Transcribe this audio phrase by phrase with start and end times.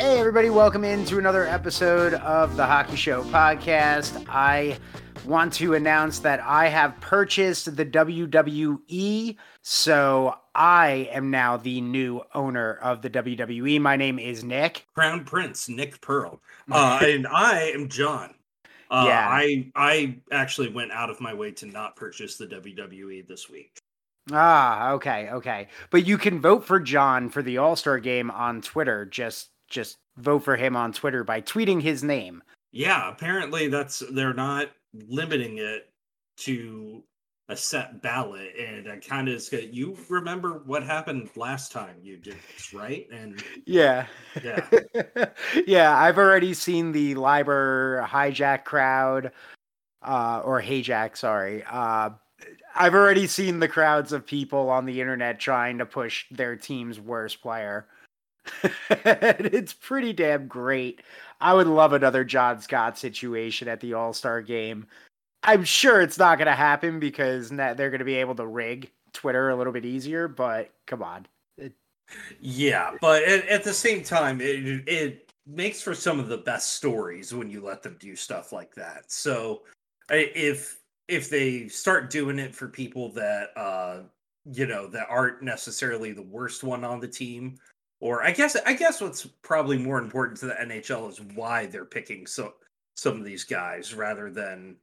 [0.00, 4.24] Hey, everybody, welcome into another episode of the Hockey Show podcast.
[4.30, 4.78] I
[5.26, 12.22] want to announce that I have purchased the WWE, so I am now the new
[12.34, 13.78] owner of the WWE.
[13.78, 14.86] My name is Nick.
[14.94, 16.40] Crown Prince Nick Pearl,
[16.72, 18.34] uh, and I am John.
[18.90, 19.28] Uh, Yeah.
[19.30, 23.76] I I actually went out of my way to not purchase the WWE this week.
[24.32, 25.68] Ah, okay, okay.
[25.90, 29.04] But you can vote for John for the All Star game on Twitter.
[29.04, 32.42] Just, just vote for him on Twitter by tweeting his name.
[32.72, 34.70] Yeah, apparently that's they're not
[35.08, 35.90] limiting it
[36.38, 37.02] to
[37.48, 42.36] a set ballot, and I kind of you remember what happened last time you did
[42.54, 43.08] this, right?
[43.10, 44.06] And Yeah.
[44.42, 44.68] Yeah.
[45.66, 49.32] yeah, I've already seen the Liber hijack crowd,
[50.02, 51.64] uh, or hijack, sorry.
[51.68, 52.10] Uh,
[52.74, 57.00] I've already seen the crowds of people on the internet trying to push their team's
[57.00, 57.88] worst player.
[58.90, 61.02] it's pretty damn great.
[61.40, 64.86] I would love another John Scott situation at the All Star game.
[65.42, 68.90] I'm sure it's not going to happen because they're going to be able to rig
[69.12, 71.26] Twitter a little bit easier, but come on.
[72.40, 76.74] yeah, but at, at the same time, it it makes for some of the best
[76.74, 79.10] stories when you let them do stuff like that.
[79.10, 79.62] So
[80.10, 84.00] if if they start doing it for people that uh
[84.52, 87.58] you know that aren't necessarily the worst one on the team
[88.00, 91.84] or i guess i guess what's probably more important to the nhl is why they're
[91.84, 92.54] picking so
[92.96, 94.76] some of these guys rather than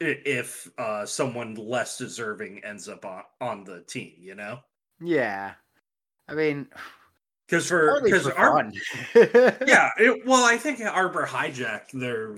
[0.00, 4.58] if uh someone less deserving ends up on, on the team you know
[5.00, 5.54] Yeah.
[6.26, 6.66] I mean,
[7.46, 8.72] because for because fun.
[9.66, 12.36] yeah it, well i think Arber Xhekaj they're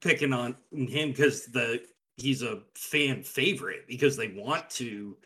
[0.00, 1.80] picking on him because the
[2.16, 5.16] he's a fan favorite because they want to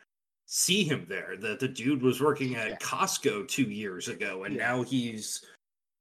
[0.54, 2.76] see him there that the dude was working at Yeah.
[2.76, 4.66] costco two years ago and Yeah.
[4.68, 5.42] now he's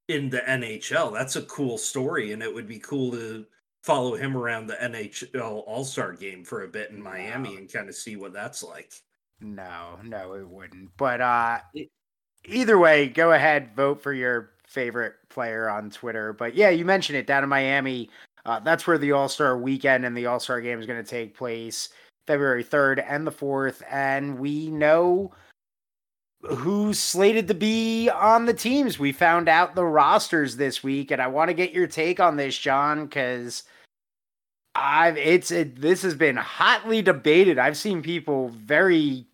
[0.08, 3.46] in the nhl that's a cool story and it would be cool to
[3.82, 7.94] follow him around the nhl all-star game for a bit in miami and kind of
[7.94, 8.92] see what that's like
[9.40, 10.90] No, no, it wouldn't.
[10.98, 11.90] But uh It-
[12.44, 16.34] either way, go ahead, vote for your favorite player on Twitter.
[16.34, 18.10] But yeah, you mentioned it down in Miami.
[18.44, 21.08] Uh, that's where the All Star weekend and the All Star game is going to
[21.10, 21.88] take place,
[22.26, 23.82] February third and the fourth.
[23.90, 25.32] And we know
[26.42, 28.98] who's slated to be on the teams.
[28.98, 32.36] We found out the rosters this week, and I want to get your take on
[32.36, 33.64] this, John, because
[34.74, 37.58] I've it's it, this has been hotly debated.
[37.58, 39.26] I've seen people very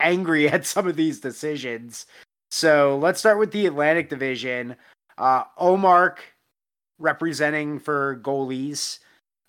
[0.00, 2.06] angry at some of these decisions.
[2.50, 4.76] So let's start with the Atlantic Division.
[5.18, 6.18] Uh, Ullmark
[6.98, 9.00] representing for goalies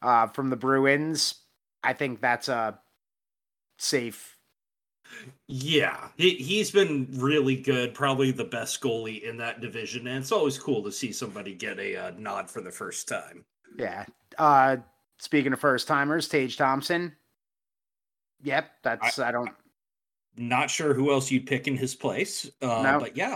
[0.02, 1.36] uh, from the Bruins.
[1.84, 2.80] I think that's a
[3.78, 4.38] safe.
[5.48, 10.32] Yeah, he he's been really good, probably the best goalie in that division, and it's
[10.32, 13.44] always cool to see somebody get a uh, nod for the first time.
[13.76, 14.06] Yeah.
[14.38, 14.78] Uh,
[15.18, 17.16] speaking of first timers, Tage Thompson.
[18.44, 19.50] Yep, that's I, don't.
[20.38, 23.00] Not sure who else you'd pick in his place, uh, No.
[23.00, 23.36] but yeah,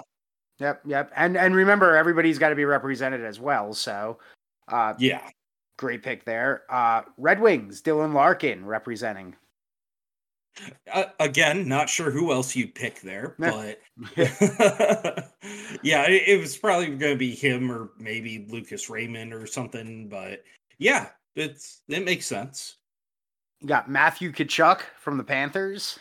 [0.59, 3.73] Yep, yep, and and remember everybody's got to be represented as well.
[3.73, 4.19] So,
[4.67, 5.27] uh, yeah,
[5.77, 6.63] great pick there.
[6.69, 9.35] Uh, Red Wings, Dylan Larkin representing.
[10.91, 13.79] uh, again, not sure who else you'd pick there, but
[15.81, 20.07] yeah, it, it was probably going to be him or maybe Lucas Raymond or something.
[20.09, 20.43] But
[20.77, 22.77] yeah, it's it makes sense.
[23.61, 25.97] You got Matthew Tkachuk from the Panthers.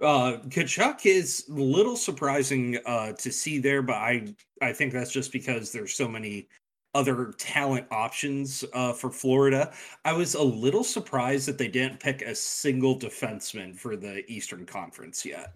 [0.00, 5.12] Uh, Tkachuk is a little surprising uh, to see there, but I I think that's
[5.12, 6.48] just because there's so many
[6.96, 9.72] other talent options uh, for Florida.
[10.04, 14.64] I was a little surprised that they didn't pick a single defenseman for the Eastern
[14.64, 15.52] Conference yet.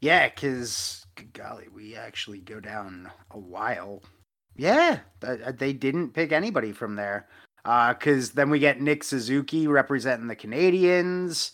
[0.00, 1.04] Yeah, because
[1.34, 4.02] golly, we actually go down a while.
[4.56, 7.28] Yeah, uh, they didn't pick anybody from there.
[7.64, 11.52] Because then we get Nick Suzuki representing the Canadiens.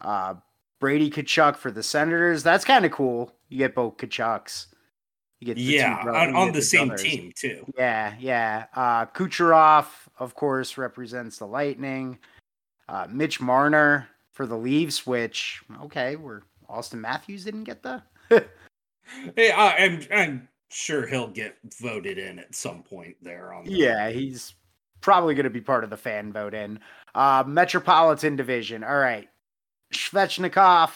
[0.00, 0.34] Uh,
[0.80, 2.42] Brady Tkachuk for the Senators.
[2.42, 3.32] That's kind of cool.
[3.48, 4.66] You get both Tkachuks.
[4.66, 7.64] You get the two Yeah, on, on the same team too.
[7.76, 8.66] Yeah, yeah.
[8.74, 9.86] Uh, Kucherov,
[10.18, 12.18] of course, represents the Lightning.
[12.88, 18.02] Uh, Mitch Marner for the Leafs, which okay, where Auston Matthews didn't get the.
[19.36, 23.66] Hey, I, I'm I'm sure he'll get voted in at some point there on.
[23.66, 24.54] The, Yeah, he's
[25.00, 26.78] probably going to be part of the fan vote in.
[27.14, 28.82] Uh, Metropolitan Division.
[28.82, 29.28] All right.
[29.92, 30.90] Svechnikov.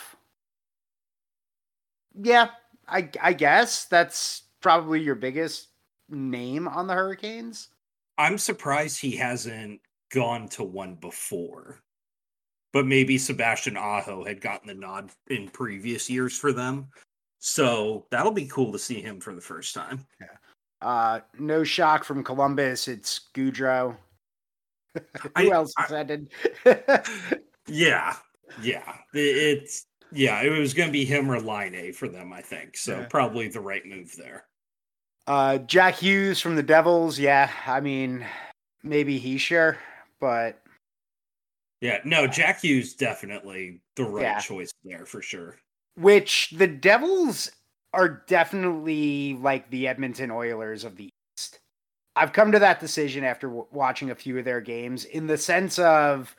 [2.20, 2.48] Yeah,
[2.88, 5.68] I, I guess that's probably your biggest
[6.08, 7.68] name on the Hurricanes.
[8.16, 9.80] I'm surprised he hasn't
[10.10, 11.80] gone to one before.
[12.72, 16.88] But maybe Sebastian Aho had gotten the nod in previous years for them.
[17.38, 20.04] So that'll be cool to see him for the first time.
[20.20, 20.26] Yeah.
[20.80, 22.88] Uh, no shock from Columbus.
[22.88, 23.96] It's Gaudreau.
[25.20, 26.30] Who I, else is ended?
[27.66, 28.16] yeah,
[28.62, 28.96] yeah.
[29.12, 30.42] It's yeah.
[30.42, 32.76] It was going to be him or Laine for them, I think.
[32.76, 33.06] So yeah.
[33.06, 34.44] probably the right move there.
[35.26, 37.18] Uh, Jack Hughes from the Devils.
[37.18, 38.24] Yeah, I mean,
[38.82, 39.76] maybe Hischier,
[40.20, 40.62] but
[41.80, 44.40] yeah, no, Jack Hughes definitely the right yeah.
[44.40, 45.56] choice there for sure.
[45.96, 47.50] Which the Devils
[47.92, 51.60] are definitely like the Edmonton Oilers of the East.
[52.16, 55.38] I've come to that decision after w- watching a few of their games in the
[55.38, 56.34] sense of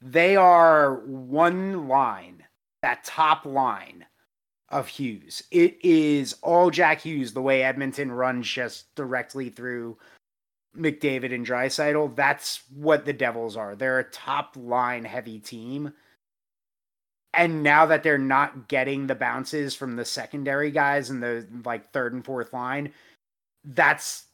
[0.00, 2.44] they are one line,
[2.82, 4.06] that top line
[4.68, 5.42] of Hughes.
[5.50, 9.98] It is all Jack Hughes the way Edmonton runs just directly through
[10.76, 12.16] McDavid and Draisaitl.
[12.16, 13.76] That's what the Devils are.
[13.76, 15.92] They're a top line heavy team.
[17.34, 21.90] And now that they're not getting the bounces from the secondary guys and the like
[21.92, 22.92] third and fourth line,
[23.64, 24.24] that's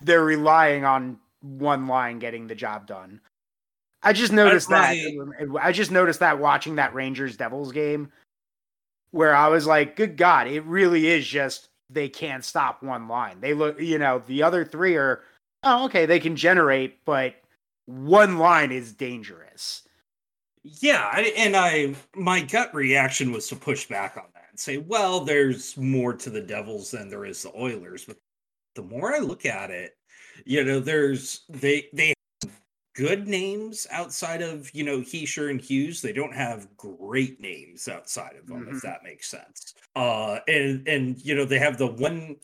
[0.00, 3.20] they're relying on one line getting the job done.
[4.02, 4.96] I just noticed that.
[5.60, 8.10] I just noticed that watching that Rangers Devils game
[9.12, 13.40] where I was like, good God, it really is just they can't stop one line.
[13.40, 15.22] They look, you know, the other three are,
[15.62, 17.34] oh, okay, they can generate, but
[17.86, 19.82] one line is dangerous.
[20.64, 24.78] Yeah, I, and I my gut reaction was to push back on that and say,
[24.78, 28.04] well, there's more to the Devils than there is the Oilers.
[28.04, 28.16] But
[28.76, 29.96] the more I look at it,
[30.46, 32.14] you know, there's they they
[32.94, 36.02] good names outside of you know Hischier and Hughes.
[36.02, 38.76] They don't have great names outside of them, mm-hmm.
[38.76, 39.74] if that makes sense.
[39.96, 42.36] Uh, and and you know they have the one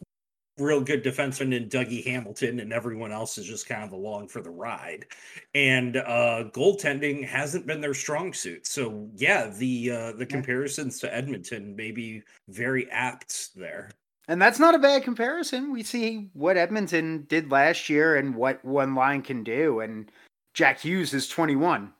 [0.59, 4.41] real good defenseman in Dougie Hamilton, and everyone else is just kind of along for
[4.41, 5.07] the ride.
[5.55, 8.67] And uh, goaltending hasn't been their strong suit.
[8.67, 13.91] So yeah, the uh, the comparisons to Edmonton may be very apt there.
[14.31, 15.73] And that's not a bad comparison.
[15.73, 19.81] We see what Edmonton did last year and what one line can do.
[19.81, 20.13] And
[20.59, 21.93] Jack Hughes is 21.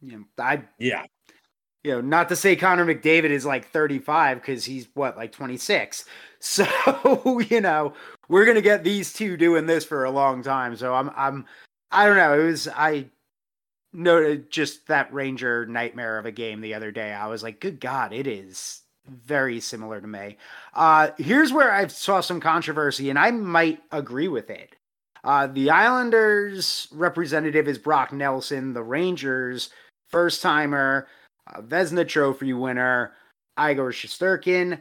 [0.00, 1.06] You know, I yeah.
[1.82, 6.04] You know, not to say Connor McDavid is like 35 because he's what like 26.
[6.38, 7.94] So you know,
[8.28, 10.76] we're gonna get these two doing this for a long time.
[10.76, 11.46] So I'm I'm
[11.90, 12.38] I don't know.
[12.38, 13.06] It was I
[13.92, 17.12] noted just that Ranger nightmare of a game the other day.
[17.12, 20.36] I was like, good God, it is very similar to me.
[20.74, 24.76] Uh, here's where I saw some controversy, and I might agree with it.
[25.26, 28.72] Uh, the Islanders representative is Brock Nelson.
[28.72, 29.70] The Rangers
[30.08, 31.08] first timer,
[31.52, 33.12] uh, Vezina Trophy winner,
[33.58, 34.80] Igor Shesterkin.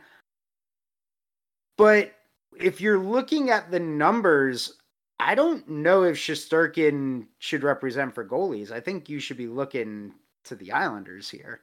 [1.80, 2.14] But
[2.60, 4.78] if you're looking at the numbers,
[5.20, 8.72] I don't know if Shesterkin should represent for goalies.
[8.72, 10.14] I think you should be looking
[10.44, 11.62] to the Islanders here.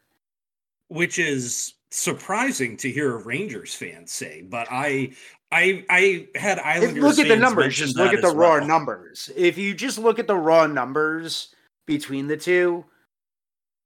[0.89, 5.13] Which is surprising to hear a Rangers fan say, but I
[5.53, 7.03] I I had Islanders.
[7.03, 7.77] look at the numbers.
[7.77, 8.67] Just look at the raw well.
[8.67, 9.31] numbers.
[9.37, 11.55] If you just look at the raw numbers
[11.87, 12.85] between the two,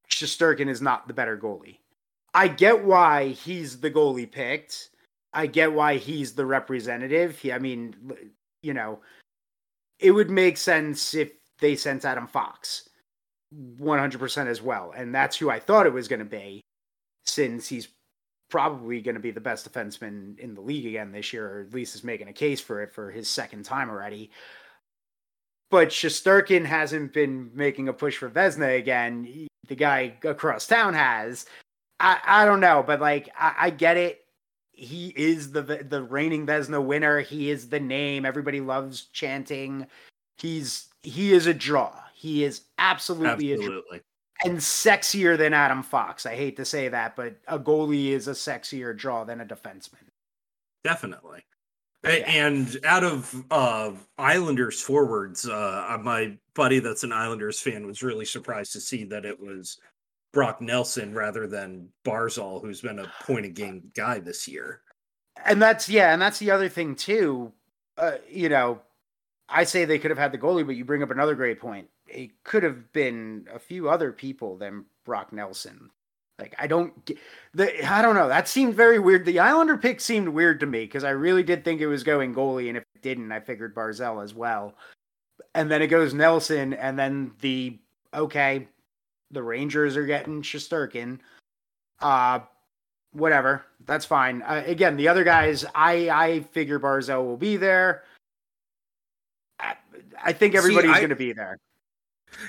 [0.09, 1.79] Shesterkin is not the better goalie.
[2.33, 4.91] I get why he's the goalie picked.
[5.33, 7.39] I get why he's the representative.
[7.39, 7.95] He, I mean,
[8.62, 9.01] you know,
[9.99, 12.89] it would make sense if they sent Adam Fox
[13.81, 14.93] 100% as well.
[14.97, 16.62] And that's who I thought it was going to be
[17.25, 17.89] since he's
[18.49, 21.75] probably going to be the best defenseman in the league again this year, or at
[21.75, 24.31] least is making a case for it for his second time already.
[25.71, 29.49] But Shesterkin hasn't been making a push for Vezina again.
[29.67, 31.47] the guy across town has.
[31.99, 34.21] I, I don't know, but like I, I get it.
[34.73, 37.21] He is the the reigning Vezina winner.
[37.21, 39.87] He is the name everybody loves chanting.
[40.37, 41.93] He's he is a draw.
[42.15, 43.99] He is absolutely, absolutely.
[43.99, 44.00] a draw
[44.45, 46.26] and sexier than Adam Fox.
[46.26, 50.09] I hate to say that, but a goalie is a sexier draw than a defenseman.
[50.85, 51.43] Definitely.
[52.05, 52.11] Yeah.
[52.11, 58.25] And out of uh, Islanders forwards, uh, my buddy that's an Islanders fan was really
[58.25, 59.78] surprised to see that it was
[60.33, 64.83] Brock Nelson rather than Barzal, who's been a point of game guy this year.
[65.45, 67.52] And that's yeah, and that's the other thing too.
[67.99, 68.81] Uh, you know,
[69.49, 71.88] I say they could have had the goalie, but you bring up another great point
[72.09, 75.91] it could have been a few other people than Brock Nelson.
[76.38, 77.19] Like I don't get
[77.55, 78.29] the I don't know.
[78.29, 79.25] That seemed very weird.
[79.25, 82.35] The Islander pick seemed weird to me because I really did think it was going
[82.35, 84.75] goalie, and if it didn't, I figured Barzal as well.
[85.55, 87.79] And then it goes Nelson, and then the
[88.12, 88.69] okay,
[89.31, 91.21] the Rangers are getting Shesterkin.
[92.00, 92.41] Uh
[93.12, 93.65] whatever.
[93.87, 94.43] That's fine.
[94.43, 98.03] Uh, again, the other guys, I I figure Barzal will be there.
[100.23, 101.59] I, think everybody's going to be there.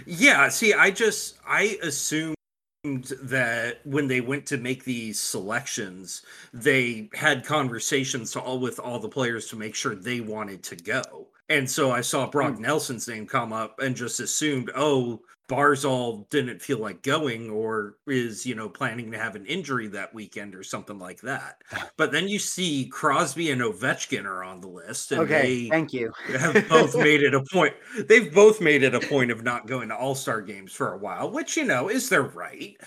[0.06, 2.36] Yeah, see, I just I assumed
[2.84, 6.24] that when they went to make these selections,
[6.54, 11.28] they had conversations all with all the players to make sure they wanted to go.
[11.50, 12.60] And so I saw Brock mm.
[12.60, 18.46] Nelson's name come up and just assumed, oh, Barzal didn't feel like going or is,
[18.46, 21.62] you know, planning to have an injury that weekend or something like that.
[21.98, 25.12] But then you see Crosby and Ovechkin are on the list.
[25.12, 26.12] And okay, thank you.
[26.38, 27.74] have both made it a point.
[28.08, 30.98] They've both made it a point of not going to all star games for a
[30.98, 32.78] while, which, you know, is their right.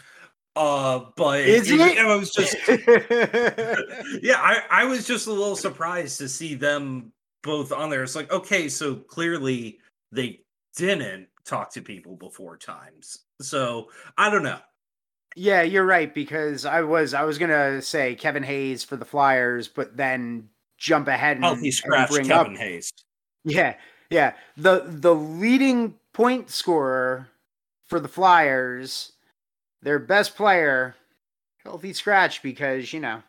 [0.54, 1.80] Uh, but is it?
[1.80, 2.56] I was just,
[4.22, 7.12] yeah, I, I was just a little surprised to see them
[7.42, 8.02] both on there.
[8.02, 9.78] It's like, okay, so clearly
[10.12, 10.40] they
[10.76, 13.18] didn't talk to people before times.
[13.42, 14.58] So I don't know.
[15.36, 19.68] Yeah, you're right because I was I was gonna say Kevin Hayes for the Flyers,
[19.68, 22.92] but then jump ahead oh, and healthy scratch Kevin up, Hayes.
[23.44, 23.76] Yeah,
[24.10, 24.34] yeah.
[24.56, 27.28] The the leading point scorer
[27.86, 29.12] for the Flyers,
[29.82, 30.96] their best player,
[31.64, 33.22] healthy scratch because you know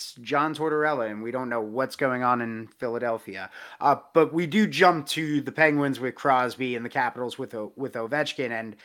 [0.00, 3.50] it's John Tortorella, and we don't know what's going on in Philadelphia.
[3.82, 7.92] Uh, but we do jump to the Penguins with Crosby and the Capitals with with
[7.92, 8.76] Ovechkin, and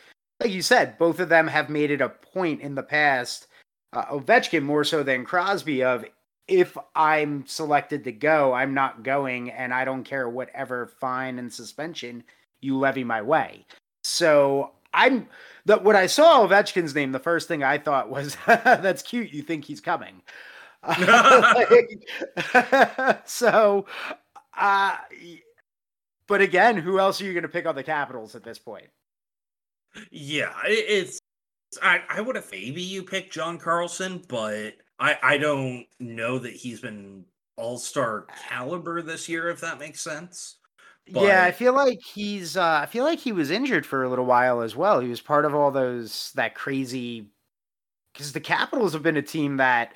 [0.41, 3.47] like you said, both of them have made it a point in the past.
[3.93, 6.03] Uh, Ovechkin more so than Crosby of
[6.49, 11.51] if I'm selected to go, I'm not going, and I don't care whatever fine and
[11.51, 12.25] suspension
[12.59, 13.65] you levy my way.
[14.03, 15.29] So I'm
[15.65, 19.31] that when I saw Ovechkin's name, the first thing I thought was, "That's cute.
[19.31, 20.21] You think he's coming."
[20.99, 22.07] like,
[23.25, 23.85] so,
[24.57, 24.95] uh,
[26.27, 28.87] but again, who else are you going to pick on the Capitals at this point?
[30.11, 31.19] Yeah, it's.
[31.81, 36.53] I, I would have maybe you pick John Carlson, but I I don't know that
[36.53, 37.25] he's been
[37.57, 39.49] all star caliber this year.
[39.49, 40.57] If that makes sense.
[41.11, 41.23] But...
[41.23, 42.57] Yeah, I feel like he's.
[42.57, 44.99] Uh, I feel like he was injured for a little while as well.
[44.99, 47.27] He was part of all those that crazy.
[48.13, 49.93] Because the Capitals have been a team that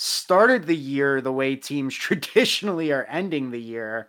[0.00, 4.08] started the year the way teams traditionally are ending the year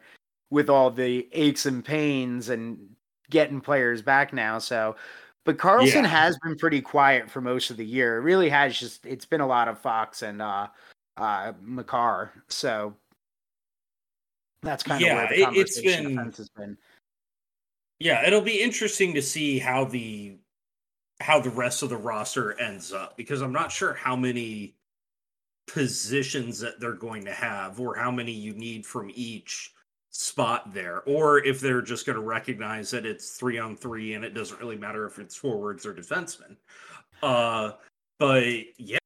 [0.50, 2.78] with all the aches and pains and
[3.30, 4.58] getting players back now.
[4.58, 4.96] So,
[5.44, 6.10] but Carlson yeah.
[6.10, 8.18] has been pretty quiet for most of the year.
[8.18, 10.68] It really has just it's been a lot of Fox and uh
[11.18, 12.32] uh Makar.
[12.48, 12.96] So
[14.62, 16.78] that's kind yeah, of where the conversation it's been, has been.
[18.00, 20.38] Yeah, it'll be interesting to see how the
[21.20, 24.76] how the rest of the roster ends up because I'm not sure how many
[25.68, 29.74] positions that they're going to have or how many you need from each
[30.12, 34.26] spot there or if they're just going to recognize that it's 3 on 3 and
[34.26, 36.58] it doesn't really matter if it's forwards or defensemen.
[37.24, 37.72] Uh
[38.20, 38.44] but
[38.78, 38.98] yeah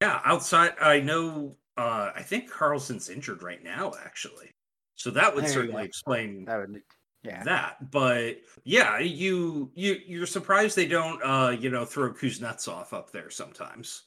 [0.00, 4.50] yeah outside i know uh i think carlson's injured right now actually.
[4.94, 6.80] So that would there certainly explain that would
[7.22, 7.42] yeah.
[7.44, 13.10] that but yeah you you you're surprised they don't uh you know throw kuznetsov up
[13.10, 14.02] there sometimes.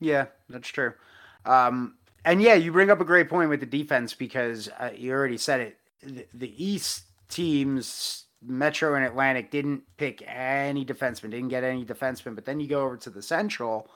[0.00, 0.92] Yeah that's true
[1.44, 1.94] um,
[2.24, 5.38] and yeah, you bring up a great point with the defense because uh, you already
[5.38, 5.78] said it.
[6.02, 12.34] The, the, East teams, Metro and Atlantic, didn't pick any defensemen, didn't get any defensemen.
[12.34, 13.90] But then you go over to the Central,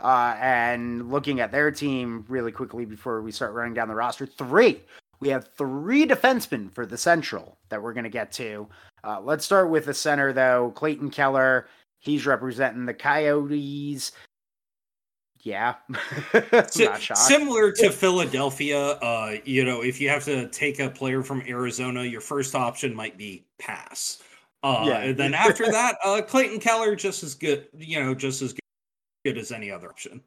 [0.00, 4.26] uh, and looking at their team really quickly before we start running down the roster,
[4.26, 4.80] three.
[5.20, 8.68] We have three defensemen for the Central that we're going to get to.
[9.02, 10.72] Uh, let's start with the center, though.
[10.76, 11.66] Clayton Keller,
[11.98, 14.12] he's representing the Coyotes
[15.48, 15.74] yeah.
[16.68, 22.04] Similar to philadelphia uh you know if you have to take a player from arizona
[22.04, 24.22] your first option might be pass.
[24.62, 24.98] Uh yeah.
[24.98, 28.54] and then after that uh clayton keller just as good you know just as
[29.24, 30.20] good as any other option.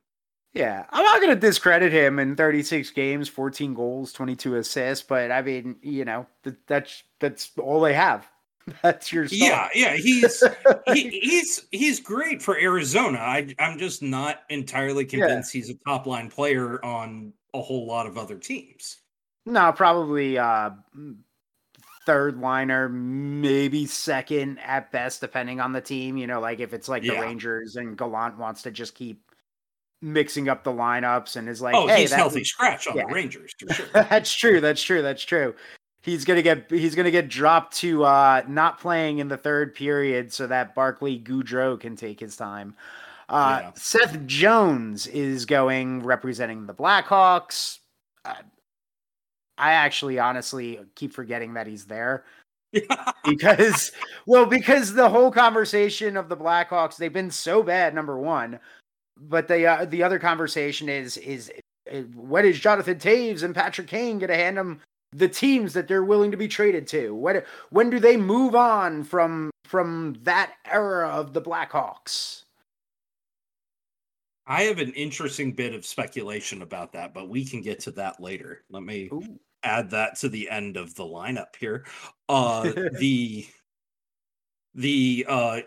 [0.53, 0.85] Yeah.
[0.89, 5.41] I'm not going to discredit him in 36 games 14 goals 22 assists but i
[5.41, 6.25] mean you know
[6.67, 8.27] that's that's all they have
[8.83, 9.95] That's your yeah, yeah.
[9.95, 10.43] He's
[10.93, 13.17] he, he's he's great for Arizona.
[13.17, 15.59] I I'm just not entirely convinced yeah.
[15.59, 18.97] he's a top line player on a whole lot of other teams.
[19.45, 20.71] No, probably uh
[22.05, 26.17] third liner, maybe second at best, depending on the team.
[26.17, 27.15] You know, like if it's like yeah.
[27.15, 29.23] the Rangers and Gallant wants to just keep
[30.03, 33.05] mixing up the lineups and is like, oh, hey, he's healthy scratch on yeah.
[33.07, 33.85] the Rangers for sure.
[33.93, 34.61] that's true.
[34.61, 35.01] That's true.
[35.01, 35.55] That's true
[36.01, 40.33] he's gonna get he's gonna get dropped to uh, not playing in the third period
[40.33, 42.75] so that Barclay Goodrow can take his time.
[43.29, 43.71] Uh, yeah.
[43.75, 47.79] Seth Jones is going representing the Blackhawks.
[48.25, 48.35] Uh,
[49.57, 52.25] I actually honestly keep forgetting that he's there.
[53.25, 53.91] because
[54.25, 58.57] well because the whole conversation of the Blackhawks they've been so bad number 1
[59.17, 61.51] but the uh, the other conversation is is
[62.15, 64.79] what is Jonathan Toews and Patrick Kane going to hand him
[65.11, 67.13] the teams that they're willing to be traded to?
[67.13, 72.43] When when do they move on from from that era of the Blackhawks?
[74.47, 78.19] I have an interesting bit of speculation about that, but we can get to that
[78.19, 78.63] later.
[78.69, 79.39] Let me Ooh.
[79.63, 81.85] add that to the end of the lineup here.
[82.27, 83.45] Uh the
[84.73, 85.61] the uh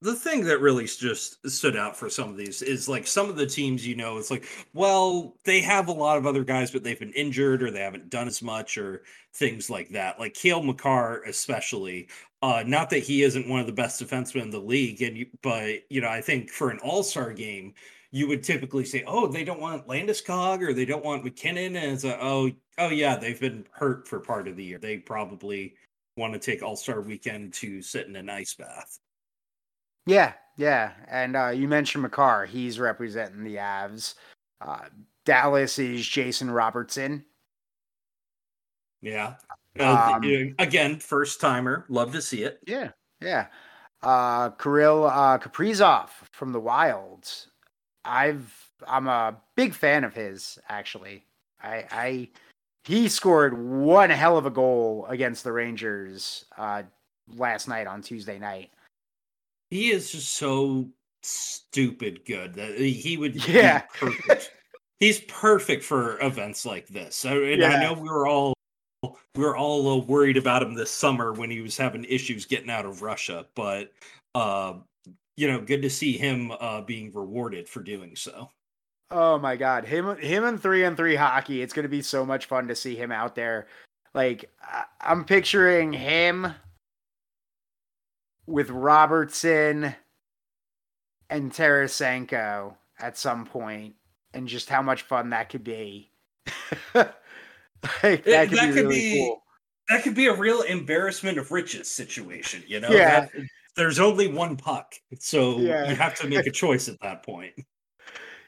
[0.00, 3.36] the thing that really just stood out for some of these is like some of
[3.36, 6.84] the teams, you know, it's like, well, they have a lot of other guys, but
[6.84, 9.02] they've been injured or they haven't done as much or
[9.34, 10.20] things like that.
[10.20, 12.08] Like Cale Makar, especially.
[12.42, 15.26] Uh, not that he isn't one of the best defensemen in the league, and you,
[15.42, 17.74] but you know, I think for an All Star game,
[18.12, 21.92] you would typically say, "Oh, they don't want Landeskog or they don't want MacKinnon and
[21.92, 24.78] it's a, "Oh, oh yeah, they've been hurt for part of the year.
[24.78, 25.74] They probably
[26.16, 29.00] want to take All Star Weekend to sit in an ice bath."
[30.08, 32.46] Yeah, yeah, and uh, you mentioned Makar.
[32.46, 34.14] He's representing the Avs.
[34.58, 34.86] Uh,
[35.26, 37.26] Dallas is Jason Robertson.
[39.02, 39.34] Yeah.
[39.78, 41.84] Uh, um, again, first timer.
[41.90, 42.58] Love to see it.
[42.66, 43.48] Yeah, yeah.
[44.02, 47.48] Uh, Kirill uh, Kaprizov from the Wilds.
[48.06, 48.50] I've
[48.86, 50.58] I'm a big fan of his.
[50.70, 51.26] Actually,
[51.62, 52.28] I I
[52.84, 56.84] he scored one hell of a goal against the Rangers uh,
[57.36, 58.70] last night on Tuesday night
[59.70, 60.88] he is just so
[61.22, 63.80] stupid good that he would yeah.
[63.94, 64.52] perfect.
[65.00, 67.24] he's perfect for events like this.
[67.24, 67.68] And yeah.
[67.68, 68.54] i know we were all
[69.02, 72.84] we were all worried about him this summer when he was having issues getting out
[72.84, 73.92] of russia but
[74.34, 74.74] uh
[75.36, 78.50] you know good to see him uh being rewarded for doing so.
[79.10, 79.86] Oh my god.
[79.86, 82.74] Him him and three and three hockey it's going to be so much fun to
[82.74, 83.68] see him out there.
[84.14, 84.50] Like
[85.00, 86.52] i'm picturing him
[88.48, 89.94] with Robertson
[91.30, 93.94] and Tarasenko at some point,
[94.32, 96.10] and just how much fun that could be.
[96.94, 97.14] like,
[98.02, 99.42] that could that be could really be, cool.
[99.88, 102.90] That could be a real embarrassment of riches situation, you know?
[102.90, 103.20] Yeah.
[103.20, 103.30] That,
[103.76, 105.88] there's only one puck, so yeah.
[105.88, 107.54] you have to make a choice at that point.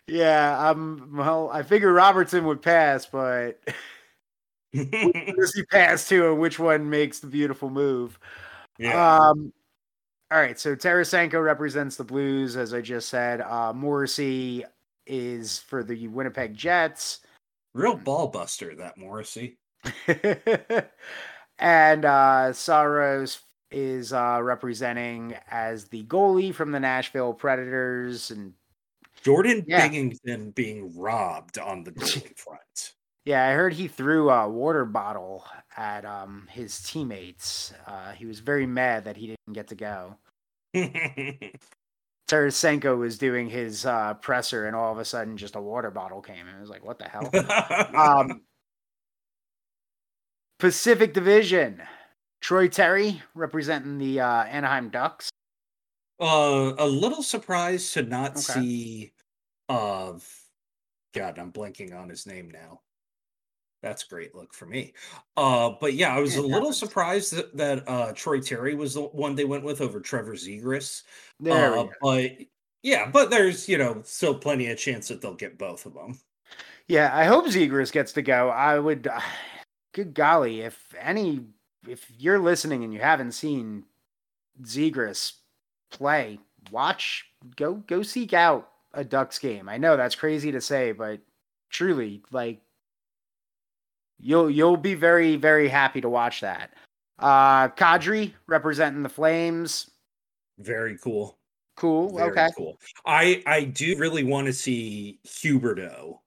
[0.08, 3.60] Yeah, um, well, I figure Robertson would pass, but
[4.74, 8.18] does he pass to, and which one makes the beautiful move?
[8.76, 9.18] Yeah.
[9.18, 9.52] Um,
[10.30, 13.40] all right, so Tarasenko represents the Blues, as I just said.
[13.40, 14.64] Uh, Morrissey
[15.04, 17.18] is for the Winnipeg Jets.
[17.74, 19.58] Real ball buster, that Morrissey.
[21.58, 23.40] and uh, Saros
[23.72, 28.54] is uh, representing as the goalie from the Nashville Predators, and
[29.24, 29.88] Jordan yeah.
[29.88, 32.92] Binnington being robbed on the goalie front.
[33.24, 35.44] Yeah, I heard he threw a water bottle
[35.76, 37.72] at um, his teammates.
[37.86, 40.16] Uh, he was very mad that he didn't get to go.
[42.28, 46.22] Tarasenko was doing his uh, presser, and all of a sudden, just a water bottle
[46.22, 46.46] came.
[46.46, 47.30] And I was like, "What the hell?"
[47.94, 48.42] um,
[50.58, 51.82] Pacific Division,
[52.40, 55.28] Troy Terry representing the uh, Anaheim Ducks.
[56.20, 58.40] Uh, a little surprised to not okay.
[58.40, 59.12] see.
[59.68, 60.12] Uh,
[61.14, 62.80] God, I'm blanking on his name now.
[63.82, 64.92] That's a great look for me.
[65.36, 69.02] Uh, but yeah, I was a little surprised that, that uh, Troy Terry was the
[69.02, 71.02] one they went with over Trevor Zegras.
[71.38, 72.32] There uh, but
[72.82, 76.18] yeah, but there's you know still plenty of chance that they'll get both of them.
[76.88, 78.50] Yeah, I hope Zegras gets to go.
[78.50, 79.06] I would.
[79.06, 79.20] Uh,
[79.92, 81.40] good golly, if any,
[81.88, 83.84] if you're listening and you haven't seen
[84.62, 85.32] Zegras
[85.90, 86.38] play,
[86.70, 87.24] watch,
[87.56, 89.68] go go seek out a Ducks game.
[89.68, 91.20] I know that's crazy to say, but
[91.70, 92.60] truly, like
[94.20, 96.70] you'll you'll be very very happy to watch that.
[97.18, 99.90] Uh, Kadri representing the Flames.
[100.58, 101.38] Very cool.
[101.76, 102.16] Cool.
[102.16, 102.48] Very okay.
[102.56, 102.78] Cool.
[103.06, 106.18] I I do really want to see Huberdeau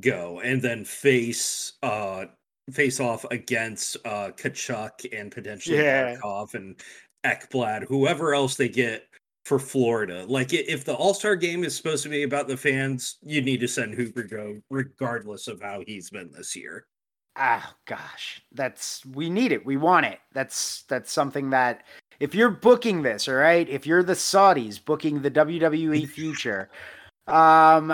[0.00, 2.26] go and then face uh
[2.72, 6.16] face off against uh Tkachuk and potentially yeah.
[6.16, 6.80] Barkov and
[7.24, 9.06] Ekblad, whoever else they get
[9.44, 10.24] for Florida.
[10.28, 13.60] Like if the All Star game is supposed to be about the fans, you need
[13.60, 16.86] to send Huberdeau regardless of how he's been this year
[17.36, 18.42] ah gosh.
[18.52, 19.64] That's we need it.
[19.64, 20.20] We want it.
[20.32, 21.84] That's that's something that
[22.20, 26.68] if you're booking this all right if you're the saudis booking the wwe future
[27.26, 27.92] um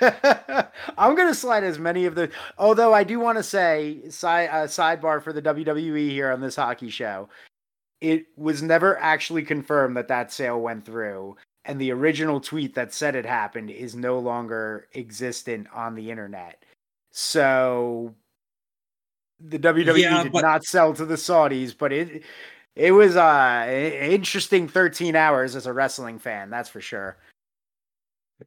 [0.98, 4.66] i'm gonna slide as many of the although i do want to say side uh,
[4.66, 7.28] sidebar for the wwe here on this hockey show.
[8.00, 12.92] It was never actually confirmed that that sale went through and the original tweet that
[12.92, 16.64] said it happened is no longer existent on the internet.
[17.12, 18.14] So
[19.48, 20.42] the WWE yeah, did but...
[20.42, 22.22] not sell to the Saudis, but it
[22.74, 27.16] it was uh interesting 13 hours as a wrestling fan, that's for sure.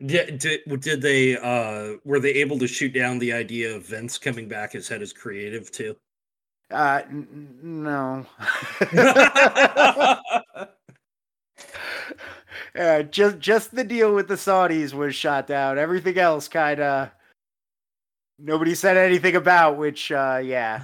[0.05, 4.17] Did, did, did they uh were they able to shoot down the idea of Vince
[4.17, 5.95] coming back as head as creative too?
[6.71, 8.25] Uh n- no.
[12.79, 15.77] uh, just just the deal with the Saudis was shot down.
[15.77, 17.09] Everything else kind of
[18.39, 19.77] nobody said anything about.
[19.77, 20.81] Which, uh, yeah,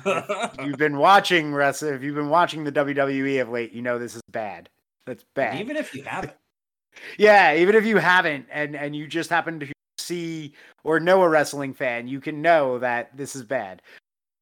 [0.63, 4.15] you've been watching wrestling, if you've been watching the WWE of late, you know this
[4.15, 4.69] is bad.
[5.05, 5.59] That's bad.
[5.59, 6.33] Even if you haven't,
[7.17, 11.29] yeah, even if you haven't, and and you just happen to see or know a
[11.29, 13.81] wrestling fan, you can know that this is bad.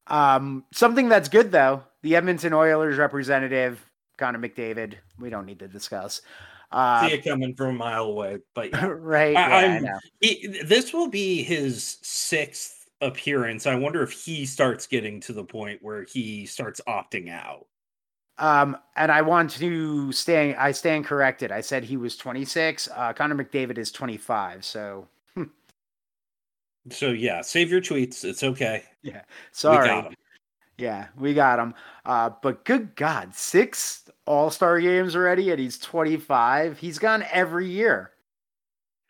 [0.06, 3.84] Um, something that's good though, the Edmonton Oilers representative
[4.18, 4.94] Connor McDavid.
[5.18, 6.22] We don't need to discuss.
[6.72, 8.86] Uh, See it coming from a mile away, but yeah.
[8.90, 9.32] right.
[9.32, 13.66] Yeah, I, he, this will be his sixth appearance.
[13.66, 17.66] I wonder if he starts getting to the point where he starts opting out.
[18.38, 20.56] Um, and I want to stand.
[20.56, 21.52] I stand corrected.
[21.52, 22.88] I said he was 26.
[22.94, 24.64] Uh, Connor McDavid is 25.
[24.64, 25.08] So.
[26.88, 28.24] So yeah, save your tweets.
[28.24, 28.84] It's okay.
[29.02, 29.22] Yeah.
[29.52, 30.16] Sorry.
[30.78, 31.74] Yeah, we got him.
[32.06, 36.78] Uh, but good God, six All Star games already, and he's 25.
[36.78, 38.12] He's gone every year.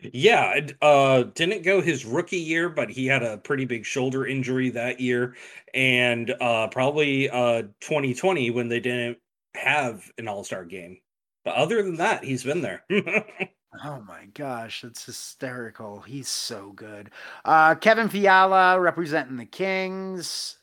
[0.02, 4.70] Yeah, uh, didn't go his rookie year, but he had a pretty big shoulder injury
[4.70, 5.36] that year,
[5.74, 9.18] and uh, probably uh, 2020 when they didn't
[9.54, 10.98] have an All Star game.
[11.44, 12.84] But other than that, he's been there.
[12.90, 16.00] oh my gosh, that's hysterical.
[16.00, 17.10] He's so good.
[17.44, 20.58] Uh, Kevin Fiala representing the Kings.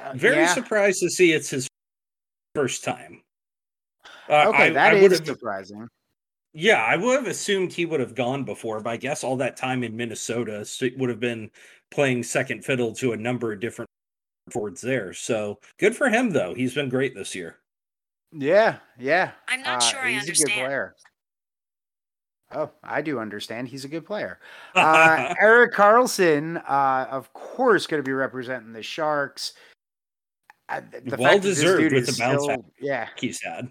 [0.00, 0.54] Uh, Very yeah.
[0.54, 1.68] surprised to see it's his
[2.54, 3.22] first time.
[4.28, 5.88] Uh, okay, I, that I is surprising.
[6.54, 9.56] Yeah, I would have assumed he would have gone before, but I guess all that
[9.56, 10.66] time in Minnesota
[10.98, 11.50] would have been
[11.90, 13.88] playing second fiddle to a number of different
[14.50, 15.14] forwards there.
[15.14, 16.54] So good for him, though.
[16.54, 17.58] He's been great this year.
[18.32, 19.32] Yeah, yeah.
[19.48, 20.50] I'm not uh, sure I understand.
[20.50, 20.94] a good player.
[22.54, 23.68] Oh, I do understand.
[23.68, 24.38] He's a good player.
[24.74, 29.52] Uh, Erik Karlsson, uh, of course, going to be representing the Sharks.
[30.68, 33.68] Uh, the well deserved with the bounce still, yeah he's had.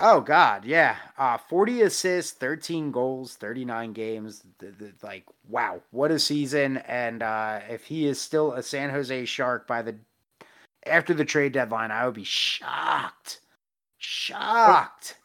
[0.00, 0.96] Oh God, yeah.
[1.16, 4.44] Uh, 40 assists, 13 goals, 39 games.
[4.58, 6.78] The, the, like, wow, what a season!
[6.78, 9.96] And uh, if he is still a San Jose Shark by the
[10.86, 13.40] after the trade deadline, I would be shocked.
[13.98, 15.16] Shocked.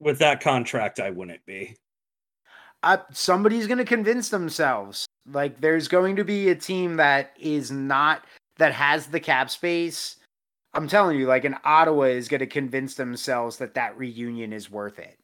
[0.00, 1.76] With that contract, I wouldn't be.
[2.82, 5.06] Uh, somebody's going to convince themselves.
[5.30, 8.24] Like, there's going to be a team that is not
[8.58, 10.16] that has the cap space
[10.72, 14.70] I'm telling you, like, an Ottawa is going to convince themselves that that reunion is
[14.70, 15.18] worth it.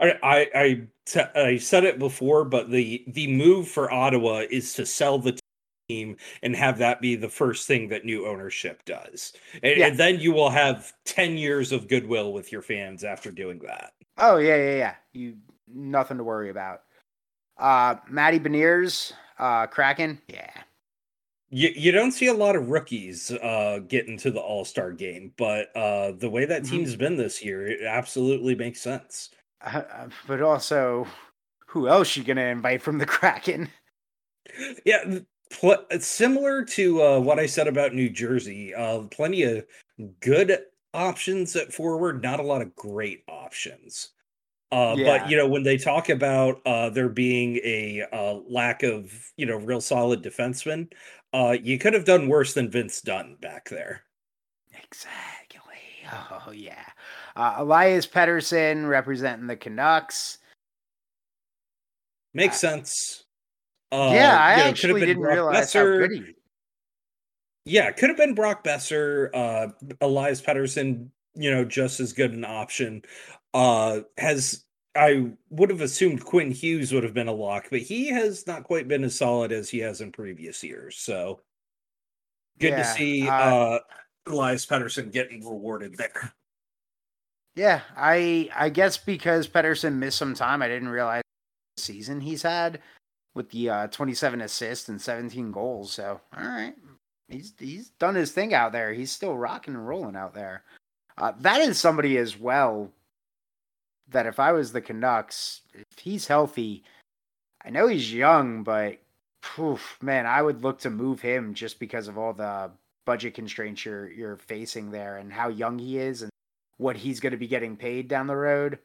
[0.00, 4.74] I, I, I, t- I said it before, but the the move for Ottawa is
[4.74, 5.38] to sell the
[5.88, 9.32] team and have that be the first thing that new ownership does,
[9.62, 9.86] and, yeah.
[9.86, 13.92] and then you will have ten years of goodwill with your fans after doing that.
[14.18, 14.94] Oh yeah, yeah, yeah.
[15.12, 15.36] You
[15.72, 16.82] nothing to worry about.
[17.58, 20.50] Uh, Matty Beniers, uh, Kraken, yeah,
[21.52, 25.32] you, you don't see a lot of rookies uh, get into the All Star game,
[25.36, 26.98] but uh, the way that team's mm-hmm.
[26.98, 29.30] been this year, it absolutely makes sense.
[29.60, 31.06] Uh, uh but also,
[31.66, 33.68] who else you gonna invite from the Kraken?
[34.84, 38.74] Yeah, pl- similar to uh, what I said about New Jersey.
[38.74, 39.64] Uh, plenty of
[40.20, 40.58] good
[40.92, 44.10] options at forward, not a lot of great options.
[44.72, 45.18] Uh, yeah.
[45.18, 49.46] But you know, when they talk about uh, there being a uh, lack of you
[49.46, 50.90] know real solid defensemen,
[51.32, 54.02] uh, you could have done worse than Vince Dunn back there.
[54.72, 55.58] Exactly.
[56.30, 56.84] Oh yeah.
[57.36, 60.38] Uh, Elias Pettersson representing the Canucks.
[62.34, 63.24] Makes uh, sense.
[63.90, 66.00] Uh, yeah, I know, actually didn't Brock realize Boeser.
[66.00, 66.34] how good he.
[67.64, 69.68] Yeah, could have been Brock Boeser, uh,
[70.00, 71.08] Elias Pettersson.
[71.34, 73.02] You know, just as good an option.
[73.54, 78.08] Uh, has I would have assumed Quinn Hughes would have been a lock, but he
[78.08, 80.96] has not quite been as solid as he has in previous years.
[80.96, 81.40] So
[82.58, 83.78] good yeah, to see uh, uh,
[84.26, 86.34] Elias Pettersson getting rewarded there.
[87.54, 91.22] Yeah, I I guess because Pettersson missed some time, I didn't realize
[91.76, 92.80] the season he's had
[93.34, 95.92] with the uh, 27 assists and 17 goals.
[95.92, 96.74] So all right,
[97.28, 98.92] he's he's done his thing out there.
[98.92, 100.64] He's still rocking and rolling out there.
[101.18, 102.90] Uh, that is somebody as well
[104.12, 106.84] that if I was the Canucks, if he's healthy,
[107.64, 108.98] I know he's young, but
[109.42, 112.70] poof, man, I would look to move him just because of all the
[113.04, 116.30] budget constraints you're you're facing there and how young he is and
[116.78, 118.78] what he's going to be getting paid down the road.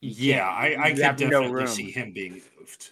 [0.00, 2.90] yeah, I, I can definitely no see him being moved.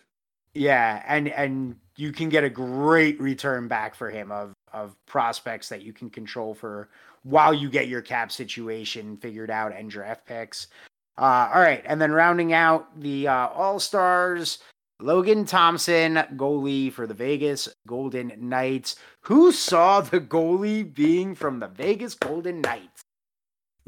[0.55, 5.69] Yeah, and and you can get a great return back for him of of prospects
[5.69, 6.89] that you can control for
[7.23, 10.69] while you get your cap situation figured out and draft picks.
[11.19, 14.59] Uh, all right, and then rounding out the uh, All Stars,
[15.01, 18.97] Logan Thompson, goalie for the Vegas Golden Knights.
[19.23, 23.03] Who saw the goalie being from the Vegas Golden Knights?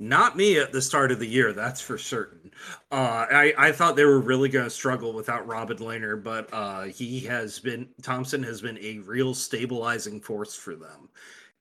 [0.01, 2.53] Not me at the start of the year, that's for certain.
[2.93, 6.85] Uh, I, I thought they were really going to struggle without Robin Lehner, but uh,
[6.85, 11.09] he has been, Thompson has been a real stabilizing force for them.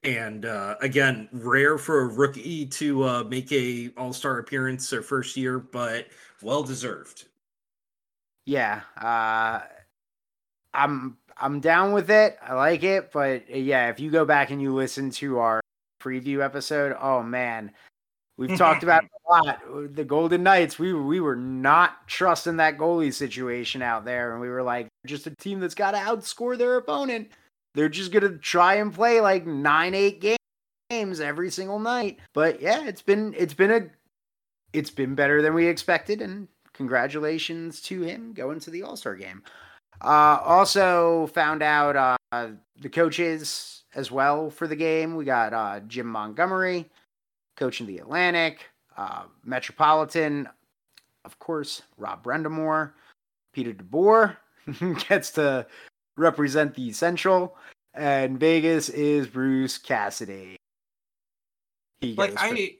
[0.03, 5.01] And uh, again, rare for a rookie to uh, make a All Star appearance their
[5.01, 6.07] first year, but
[6.41, 7.25] well deserved.
[8.45, 9.61] Yeah, uh,
[10.73, 12.37] I'm I'm down with it.
[12.41, 15.61] I like it, but uh, yeah, if you go back and you listen to our
[16.01, 17.71] preview episode, oh man,
[18.37, 19.95] we've talked about a lot.
[19.95, 24.49] The Golden Knights, we we were not trusting that goalie situation out there, and we
[24.49, 27.29] were like, just a team that's got to outscore their opponent.
[27.77, 30.19] They're just gonna try and play like nine, eight
[30.89, 32.17] games every single night.
[32.33, 33.81] But yeah, it's been it's been a
[34.73, 39.13] it's been better than we expected, and congratulations to him going to the All Star
[39.13, 39.43] game.
[40.01, 42.47] Uh, also found out uh,
[42.81, 45.15] the coaches as well for the game.
[45.15, 46.89] We got uh, Jim Montgomery
[47.57, 50.49] coaching the Atlantic, uh, Metropolitan,
[51.25, 52.93] of course, Rob Brind'Amour,
[53.53, 54.35] Peter DeBoer
[55.07, 55.67] gets to
[56.17, 57.55] represent the Central,
[57.93, 60.57] and Vegas is Bruce Cassidy.
[62.01, 62.75] He like I,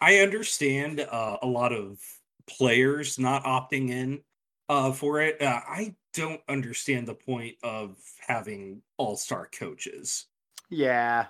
[0.00, 1.98] I understand uh, a lot of
[2.46, 4.20] players not opting in
[4.68, 5.40] uh, for it.
[5.40, 10.26] Uh, I don't understand the point of having all star coaches.
[10.70, 11.26] Yeah,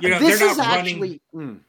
[0.00, 0.94] you know this they're not running.
[0.94, 1.60] Actually, mm.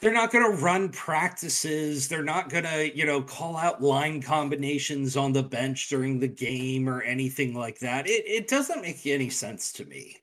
[0.00, 2.06] They're not going to run practices.
[2.06, 6.28] They're not going to, you know, call out line combinations on the bench during the
[6.28, 8.06] game or anything like that.
[8.06, 10.18] It it doesn't make any sense to me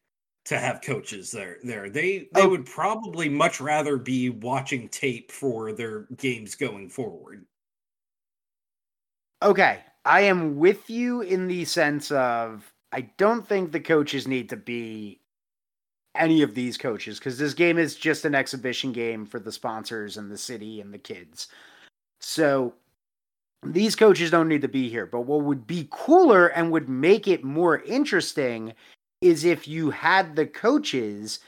[0.46, 1.58] to have coaches there.
[1.64, 2.50] There, they they oh.
[2.50, 7.46] would probably much rather be watching tape for their games going forward.
[9.44, 14.50] Okay, I am with you in the sense of I don't think the coaches need
[14.50, 15.20] to be
[16.18, 20.18] any of these coaches because this game is just an exhibition game for the sponsors
[20.18, 21.48] and the city and the kids.
[22.20, 22.74] So
[23.64, 25.06] these coaches don't need to be here.
[25.06, 28.74] But what would be cooler and would make it more interesting
[29.22, 31.40] is if you had the coaches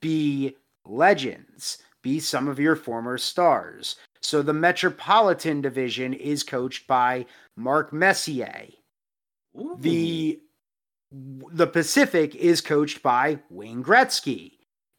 [0.00, 3.96] be legends, be some of your former stars.
[4.20, 8.68] So the Metropolitan Division is coached by Mark Messier.
[9.56, 9.76] Ooh.
[9.80, 10.40] The
[11.12, 14.52] the Pacific is coached by Wayne Gretzky.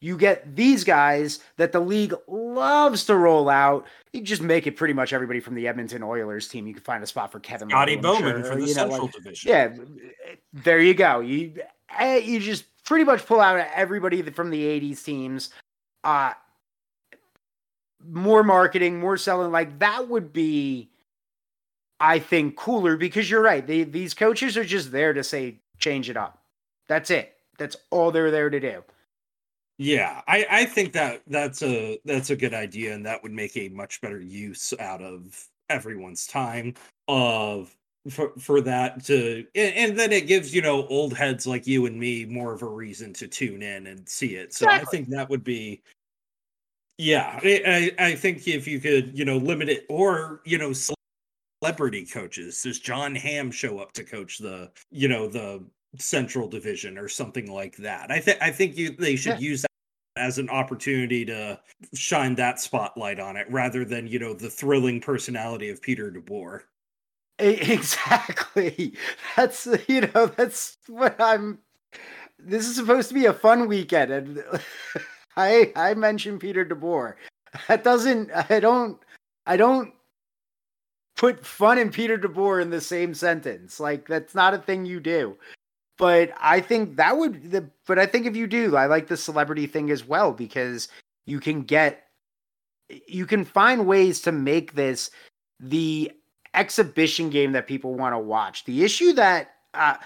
[0.04, 3.86] You get these guys that the league loves to roll out.
[4.14, 6.66] You just make it pretty much everybody from the Edmonton Oilers team.
[6.66, 9.12] You can find a spot for Kevin Scotty Bowman for the you know, Central like,
[9.12, 9.50] Division.
[9.50, 9.76] Yeah,
[10.54, 11.20] there you go.
[11.20, 11.54] You
[12.00, 15.52] eh, you just pretty much pull out everybody from the '80s teams.
[16.04, 16.34] Uh,
[18.10, 19.52] more marketing, more selling.
[19.52, 20.90] Like that would be,
[22.00, 23.66] I think, cooler because you're right.
[23.66, 26.40] They, these coaches are just there to say, change it up.
[26.88, 27.34] That's it.
[27.58, 28.84] That's all they're there to do.
[29.78, 33.58] Yeah, I, I think that that's a that's a good idea, and that would make
[33.58, 36.76] a much better use out of everyone's time
[37.08, 37.76] of
[38.10, 41.86] for for that to and, and, then it gives you know old heads like you
[41.86, 44.88] and me more of a reason to tune in and see it so exactly.
[44.88, 45.82] i think that would be
[47.02, 50.72] yeah, I, I think if you could, you know, limit it or, you know,
[51.62, 52.62] celebrity coaches.
[52.62, 55.64] Does Jon Hamm show up to coach the, you know, the
[55.98, 58.12] Central Division or something like that?
[58.12, 59.50] I think I think you they should yeah.
[59.50, 59.68] use that
[60.18, 61.60] as an opportunity to
[61.94, 66.62] shine that spotlight on it rather than, you know, the thrilling personality of Peter DeBoer.
[67.40, 68.94] Exactly.
[69.36, 71.60] That's you know, that's what I'm
[72.38, 74.44] this is supposed to be a fun weekend and
[75.38, 77.16] I I mentioned Peter DeBoer.
[77.68, 79.00] That doesn't I don't
[79.46, 79.94] I don't
[81.22, 83.80] put fun and Peter DeBoer in the same sentence.
[83.80, 85.38] Like that's not a thing you do.
[86.00, 89.16] But I think that would the but I think if you do, I like the
[89.16, 90.88] celebrity thing as well because
[91.28, 92.08] you can get
[93.06, 95.12] you can find ways to make this
[95.60, 96.12] the
[96.56, 98.66] exhibition game that people want to watch.
[98.66, 99.98] The issue that uh,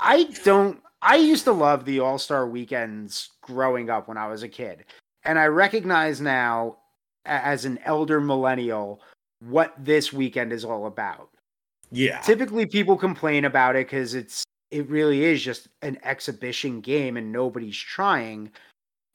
[0.00, 4.42] I don't I used to love the All Star weekends growing up when I was
[4.42, 4.84] a kid.
[5.22, 6.78] And I recognize now,
[7.24, 9.00] as an elder millennial,
[9.48, 11.30] what this weekend is all about.
[11.90, 12.20] Yeah.
[12.20, 17.30] Typically, people complain about it because it's it really is just an exhibition game and
[17.30, 18.50] nobody's trying.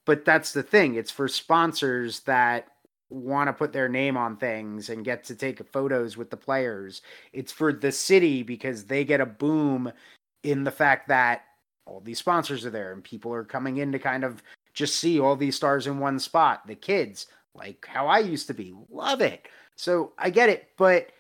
[0.06, 2.68] But that's the thing; it's for sponsors that
[3.10, 7.02] want to put their name on things and get to take photos with the players.
[7.34, 9.92] It's for the city because they get a boom
[10.44, 11.44] in the fact that
[11.86, 15.20] all these sponsors are there and people are coming in to kind of just see
[15.20, 16.66] all these stars in one spot.
[16.68, 17.28] The kids,
[17.60, 19.48] like how I used to be, love it.
[19.76, 21.12] So I get it, but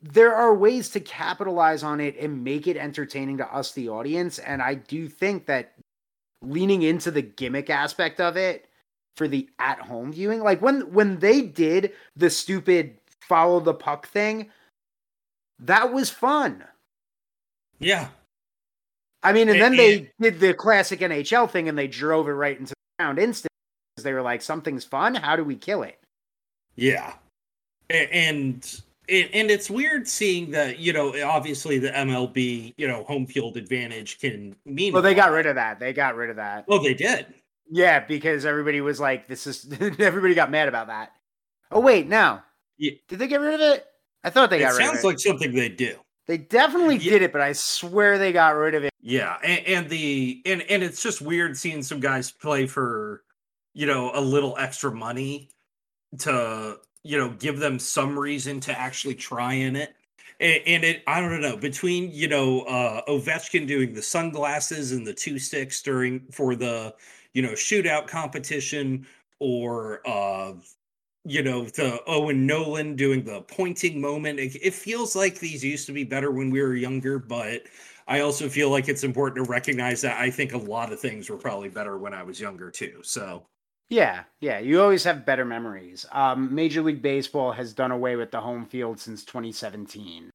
[0.00, 4.38] there are ways to capitalize on it and make it entertaining to us, the audience.
[4.38, 5.72] And I do think that
[6.42, 8.68] leaning into the gimmick aspect of it
[9.16, 10.42] for the at home viewing.
[10.42, 14.50] Like when when they did the stupid follow the puck thing,
[15.58, 16.64] that was fun.
[17.80, 18.08] Yeah.
[19.22, 22.58] I mean, and, then they did the classic NHL thing and they drove it right
[22.58, 23.47] into the ground instant because
[24.02, 25.14] they were like, something's fun.
[25.14, 25.98] How do we kill it?
[26.76, 27.14] Yeah.
[27.90, 28.64] And
[29.08, 34.20] and it's weird seeing that you know obviously the MLB you know home field advantage
[34.20, 34.92] can mean.
[34.92, 35.80] Well, they got rid of that.
[35.80, 36.68] They got rid of that.
[36.68, 37.26] Well, they did.
[37.70, 39.66] Yeah, because everybody was like, "This is."
[39.98, 41.12] everybody got mad about that.
[41.70, 42.40] Oh wait, no.
[42.78, 42.92] Yeah.
[43.08, 43.86] Did they get rid of it?
[44.24, 44.86] I thought they got rid of it.
[44.86, 45.96] Sounds like something they do.
[46.26, 47.12] They definitely yeah.
[47.12, 48.92] did it, but I swear they got rid of it.
[49.00, 53.22] Yeah, and, and the and and it's just weird seeing some guys play for
[53.74, 55.50] you know a little extra money
[56.18, 59.94] to you know give them some reason to actually try in it
[60.40, 65.14] and, it i don't know between you know uh ovechkin doing the sunglasses and the
[65.14, 66.94] two sticks during for the
[67.34, 69.06] you know shootout competition
[69.40, 70.52] or uh
[71.24, 75.86] you know the owen nolan doing the pointing moment it, it feels like these used
[75.86, 77.62] to be better when we were younger but
[78.08, 81.28] I also feel like it's important to recognize that I think a lot of things
[81.28, 83.00] were probably better when I was younger too.
[83.02, 83.46] So
[83.88, 86.04] yeah, yeah, you always have better memories.
[86.12, 90.30] Um, Major League Baseball has done away with the home field since 2017.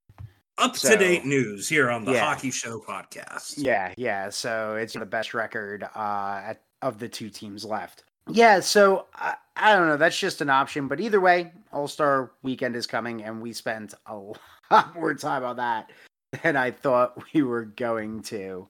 [0.60, 2.26] Up to date news here on the yeah.
[2.26, 3.56] Hockey Show podcast.
[3.58, 4.30] Yeah, yeah.
[4.30, 8.04] So it's the best record uh, at, of the two teams left.
[8.30, 9.98] Yeah, so I, I don't know.
[9.98, 13.94] That's just an option, but either way, All Star Weekend is coming, and we spent
[14.06, 14.16] a
[14.72, 15.92] lot more time on that
[16.42, 18.68] than I thought we were going to.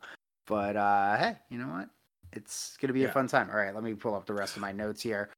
[0.48, 1.90] But uh, hey, you know what?
[2.36, 3.08] It's going to be yeah.
[3.08, 3.50] a fun time.
[3.50, 5.30] All right, let me pull up the rest of my notes here.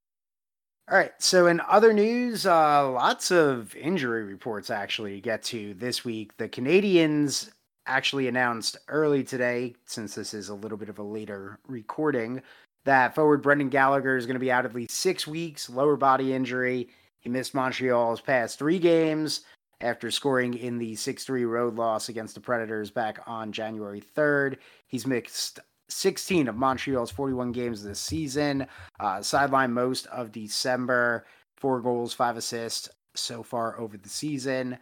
[0.89, 6.05] All right, so in other news, uh, lots of injury reports actually get to this
[6.05, 6.38] week.
[6.38, 7.49] The Canadiens
[7.88, 12.41] actually announced early today, since this is a little bit of a later recording,
[12.84, 16.34] that forward Brendan Gallagher is going to be out at least six weeks, lower body
[16.34, 16.89] injury.
[17.19, 19.41] He missed Montreal's past three games
[19.81, 24.58] after scoring in the 6 3 road loss against the Predators back on January 3rd.
[24.88, 28.67] He's missed 16 of Montreal's 41 games this season.
[29.00, 31.26] Uh, sideline most of December.
[31.58, 34.78] Four goals, five assists so far over the season.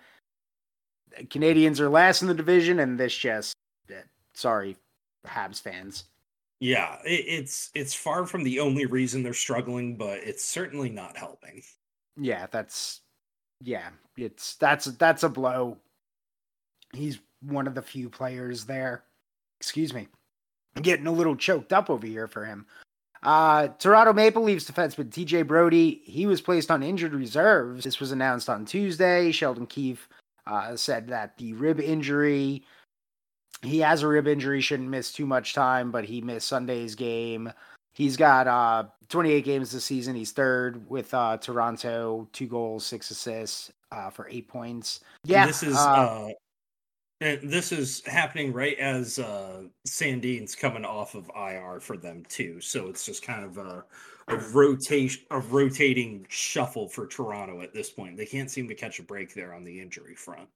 [1.25, 3.55] Canadiens are last in the division, and this just,
[3.91, 4.01] uh,
[4.33, 4.75] sorry,
[5.27, 6.05] Habs fans.
[6.59, 11.15] Yeah, it, it's it's far from the only reason they're struggling, but it's certainly not
[11.15, 11.61] helping.
[12.17, 13.01] Yeah, that's
[13.61, 15.77] yeah, it's that's that's a blow.
[16.93, 19.03] He's one of the few players there.
[19.59, 20.07] Excuse me
[20.81, 22.65] getting a little choked up over here for him.
[23.23, 27.83] Uh, Toronto Maple Leafs defenseman TJ Brodie, he was placed on injured reserves.
[27.83, 29.31] This was announced on Tuesday.
[29.31, 30.09] Sheldon Keefe
[30.45, 32.63] uh, said that the rib injury,
[33.61, 37.51] he has a rib injury, shouldn't miss too much time, but he missed Sunday's game.
[37.93, 40.15] He's got uh, 28 games this season.
[40.15, 44.99] He's third with uh, Toronto, two goals, six assists uh, for eight points.
[45.23, 46.29] Yeah, this is uh
[47.23, 52.59] and this is happening right as uh, Sandin's coming off of IR for them too.
[52.59, 53.85] So it's just kind of a,
[54.27, 58.17] a rotation, a rotating shuffle for Toronto at this point.
[58.17, 60.49] They can't seem to catch a break there on the injury front.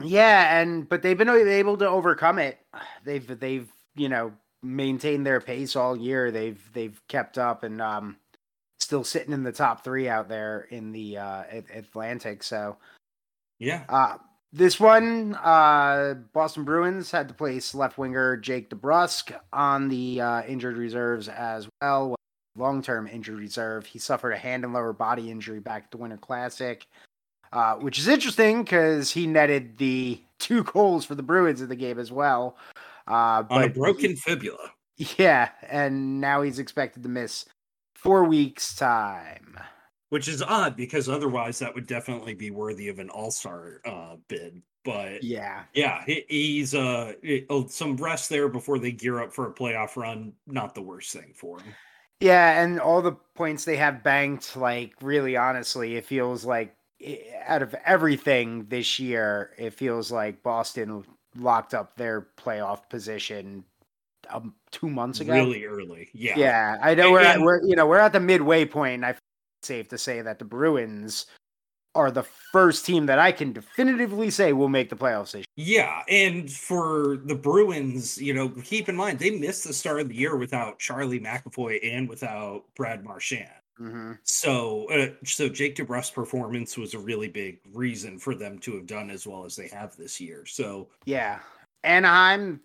[0.00, 2.58] Yeah, and but they've been able to overcome it.
[3.04, 4.32] They've they've you know
[4.62, 6.30] maintained their pace all year.
[6.30, 8.16] They've they've kept up and um,
[8.78, 12.42] still sitting in the top three out there in the uh, Atlantic.
[12.42, 12.76] So
[13.58, 13.84] yeah.
[13.88, 14.16] Uh,
[14.52, 20.42] this one, uh, Boston Bruins had to place left winger Jake DeBrusk on the uh,
[20.42, 22.16] injured reserves as well.
[22.56, 23.86] Long term injured reserve.
[23.86, 26.86] He suffered a hand and lower body injury back at the Winter Classic,
[27.50, 31.76] uh, which is interesting because he netted the two goals for the Bruins in the
[31.76, 32.58] game as well.
[33.08, 34.70] Uh, on a broken he, fibula.
[35.16, 37.46] Yeah, and now he's expected to miss
[37.94, 39.58] four weeks' time
[40.12, 44.60] which is odd because otherwise that would definitely be worthy of an all-star uh, bid
[44.84, 45.62] but yeah.
[45.72, 47.14] yeah he, he's uh
[47.48, 51.14] oh, some rest there before they gear up for a playoff run not the worst
[51.14, 51.74] thing for him.
[52.20, 57.16] Yeah and all the points they have banked like really honestly it feels like eh,
[57.46, 61.06] out of everything this year it feels like boston
[61.38, 63.64] locked up their playoff position
[64.30, 65.32] um, two months ago.
[65.32, 66.34] Really early yeah.
[66.36, 69.14] Yeah i know and, we're, at, we're you know we're at the midway point i
[69.64, 71.26] safe to say that the Bruins
[71.94, 75.84] are the first team that I can definitively say will make the playoffs this year.
[75.84, 80.08] Yeah, and for the Bruins, you know, keep in mind they missed the start of
[80.08, 83.50] the year without Charlie McAvoy and without Brad Marchand.
[83.80, 84.12] Mm-hmm.
[84.22, 88.86] So, uh, so Jake DeBrusk's performance was a really big reason for them to have
[88.86, 90.46] done as well as they have this year.
[90.46, 91.40] So, yeah,
[91.82, 92.60] Anaheim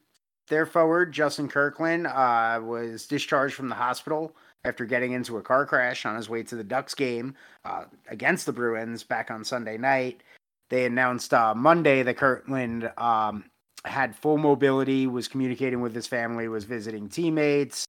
[0.47, 5.65] their forward, Justin Kirkland, uh, was discharged from the hospital after getting into a car
[5.65, 7.35] crash on his way to the Ducks game
[7.65, 10.21] uh, against the Bruins back on Sunday night.
[10.69, 13.45] They announced uh, Monday that Kirkland um,
[13.85, 17.85] had full mobility, was communicating with his family, was visiting teammates.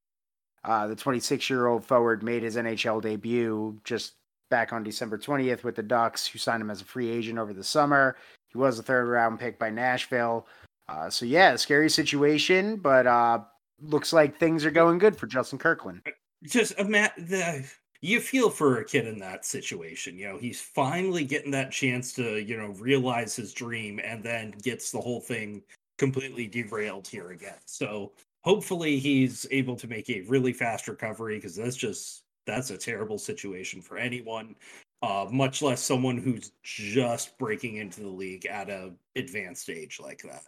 [0.64, 4.14] Uh, the 26 year old forward made his NHL debut just
[4.50, 7.52] back on December 20th with the Ducks, who signed him as a free agent over
[7.52, 8.16] the summer.
[8.48, 10.46] He was a third round pick by Nashville.
[10.88, 13.40] Uh, so, yeah, scary situation, but uh,
[13.80, 16.02] looks like things are going good for Justin Kirkland.
[16.44, 17.64] Just the
[18.00, 20.16] you feel for a kid in that situation.
[20.16, 24.52] You know, he's finally getting that chance to, you know, realize his dream and then
[24.62, 25.62] gets the whole thing
[25.98, 27.58] completely derailed here again.
[27.66, 28.12] So
[28.44, 33.18] hopefully he's able to make a really fast recovery because that's just that's a terrible
[33.18, 34.54] situation for anyone.
[35.02, 40.22] Uh, much less someone who's just breaking into the league at a advanced age like
[40.22, 40.44] that.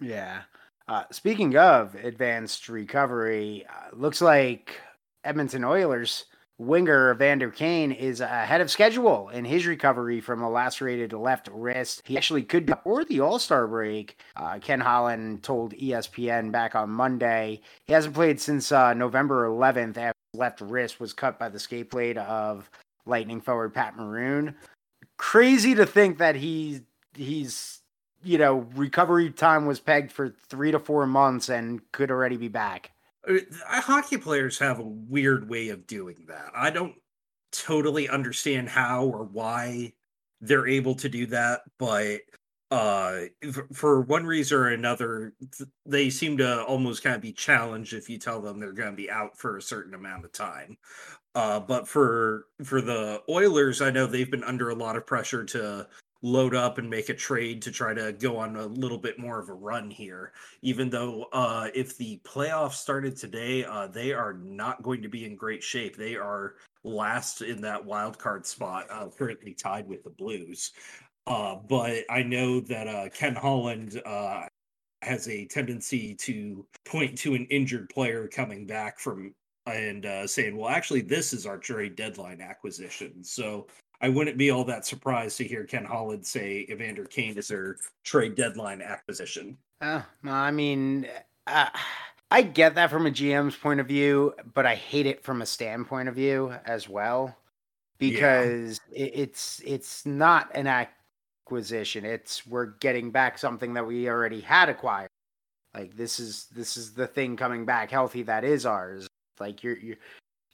[0.00, 0.42] Yeah.
[0.86, 4.80] Uh, speaking of advanced recovery, uh, looks like
[5.24, 6.24] Edmonton Oilers
[6.58, 12.02] winger Evander Kane is ahead of schedule in his recovery from a lacerated left wrist.
[12.04, 14.18] He actually could be for the All Star break.
[14.36, 19.96] Uh, Ken Holland told ESPN back on Monday he hasn't played since uh, November 11th
[19.96, 22.68] after left wrist was cut by the skate blade of
[23.06, 24.54] Lightning forward Pat Maroon.
[25.16, 26.80] Crazy to think that he
[27.14, 27.77] he's
[28.22, 32.48] you know recovery time was pegged for three to four months and could already be
[32.48, 32.92] back.
[33.28, 36.50] Uh, hockey players have a weird way of doing that.
[36.54, 36.94] I don't
[37.52, 39.92] totally understand how or why
[40.40, 42.20] they're able to do that, but
[42.70, 43.20] uh
[43.72, 45.32] for one reason or another
[45.86, 48.96] they seem to almost kind of be challenged if you tell them they're going to
[48.96, 50.76] be out for a certain amount of time
[51.34, 55.44] uh but for for the oilers i know they've been under a lot of pressure
[55.44, 55.86] to
[56.22, 59.38] load up and make a trade to try to go on a little bit more
[59.38, 60.32] of a run here.
[60.62, 65.24] Even though uh, if the playoffs started today, uh, they are not going to be
[65.24, 65.96] in great shape.
[65.96, 70.72] They are last in that wild card spot, uh, currently tied with the Blues.
[71.26, 74.46] Uh, but I know that uh, Ken Holland uh,
[75.02, 79.34] has a tendency to point to an injured player coming back from
[79.66, 83.66] and saying, "Well, actually, this is our trade deadline acquisition." So
[84.00, 87.76] I wouldn't be all that surprised to hear Ken Holland say Evander Kane is their
[88.04, 89.58] trade deadline acquisition.
[89.80, 91.08] Uh, I mean,
[91.46, 91.68] uh,
[92.30, 95.46] I get that from a GM's point of view, but I hate it from a
[95.46, 97.36] standpoint of view as well
[97.98, 99.04] because yeah.
[99.04, 102.04] it, it's it's not an acquisition.
[102.04, 105.08] It's we're getting back something that we already had acquired.
[105.74, 109.06] Like this is this is the thing coming back healthy that is ours.
[109.40, 109.96] Like you're you're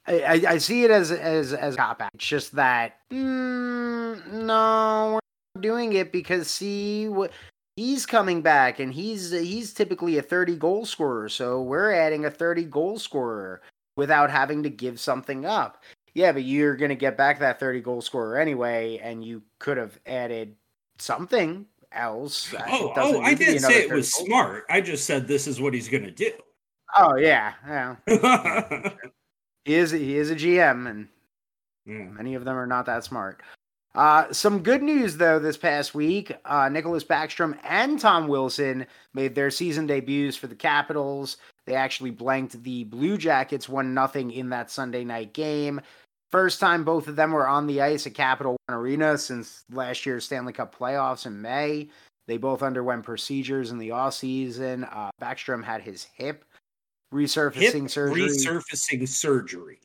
[0.07, 2.11] I, I see it as as as cop out.
[2.13, 5.19] It's just that mm, no,
[5.55, 7.31] we're doing it because see what
[7.75, 12.31] he's coming back and he's he's typically a 30 goal scorer, so we're adding a
[12.31, 13.61] 30 goal scorer
[13.97, 15.83] without having to give something up.
[16.13, 19.99] Yeah, but you're gonna get back that 30 goal scorer anyway, and you could have
[20.05, 20.55] added
[20.99, 22.53] something else.
[22.67, 24.65] Oh, oh I didn't say it was smart.
[24.69, 26.31] I just said this is what he's gonna do.
[26.95, 27.95] Oh yeah, yeah.
[29.65, 31.07] He is he is a GM, and
[31.87, 32.13] mm.
[32.15, 33.41] many of them are not that smart.
[33.95, 39.33] Uh, some good news though this past week, uh, Nicklas Backstrom and Tom Wilson made
[39.35, 41.37] their season debuts for the Capitals.
[41.65, 45.81] They actually blanked the Blue Jackets one nothing in that Sunday night game.
[46.29, 50.05] First time both of them were on the ice at Capital One Arena since last
[50.05, 51.87] year's Stanley Cup playoffs in May.
[52.27, 54.83] They both underwent procedures in the off season.
[54.83, 56.43] Uh, Backstrom had his hip
[57.15, 58.21] resurfacing Hip surgery.
[58.21, 59.79] Resurfacing surgery.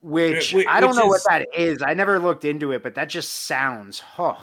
[0.00, 1.80] Which, which I don't which know is, what that is.
[1.80, 4.34] I never looked into it, but that just sounds huh.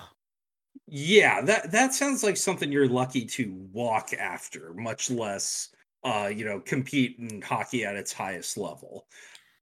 [0.88, 5.70] Yeah, that that sounds like something you're lucky to walk after, much less
[6.04, 9.06] uh, you know, compete in hockey at its highest level.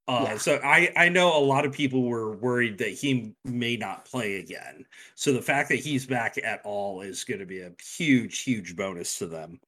[0.08, 0.38] Uh, yeah.
[0.38, 4.38] so I, I know a lot of people were worried that he may not play
[4.38, 4.86] again.
[5.16, 8.76] So the fact that he's back at all is going to be a huge, huge
[8.76, 9.60] bonus to them.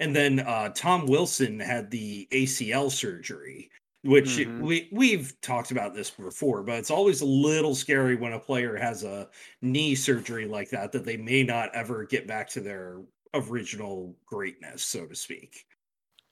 [0.00, 3.70] And then uh, Tom Wilson had the ACL surgery,
[4.04, 4.60] which mm-hmm.
[4.60, 8.76] we we've talked about this before, but it's always a little scary when a player
[8.76, 9.28] has a
[9.60, 13.00] knee surgery like that that they may not ever get back to their
[13.34, 15.66] original greatness, so to speak.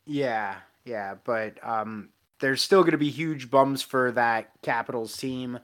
[0.06, 2.08] Yeah, yeah, but um,
[2.40, 5.58] there's still going to be huge bums for that Capitals team,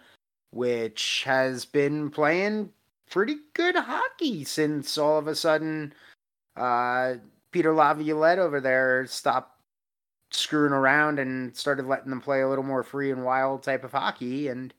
[0.50, 2.70] which has been playing
[3.10, 5.92] pretty good hockey since all of a sudden
[6.56, 7.14] uh,
[7.56, 9.58] Peter Laviolette over there stopped
[10.30, 13.92] screwing around and started letting them play a little more free and wild type of
[13.92, 14.74] hockey and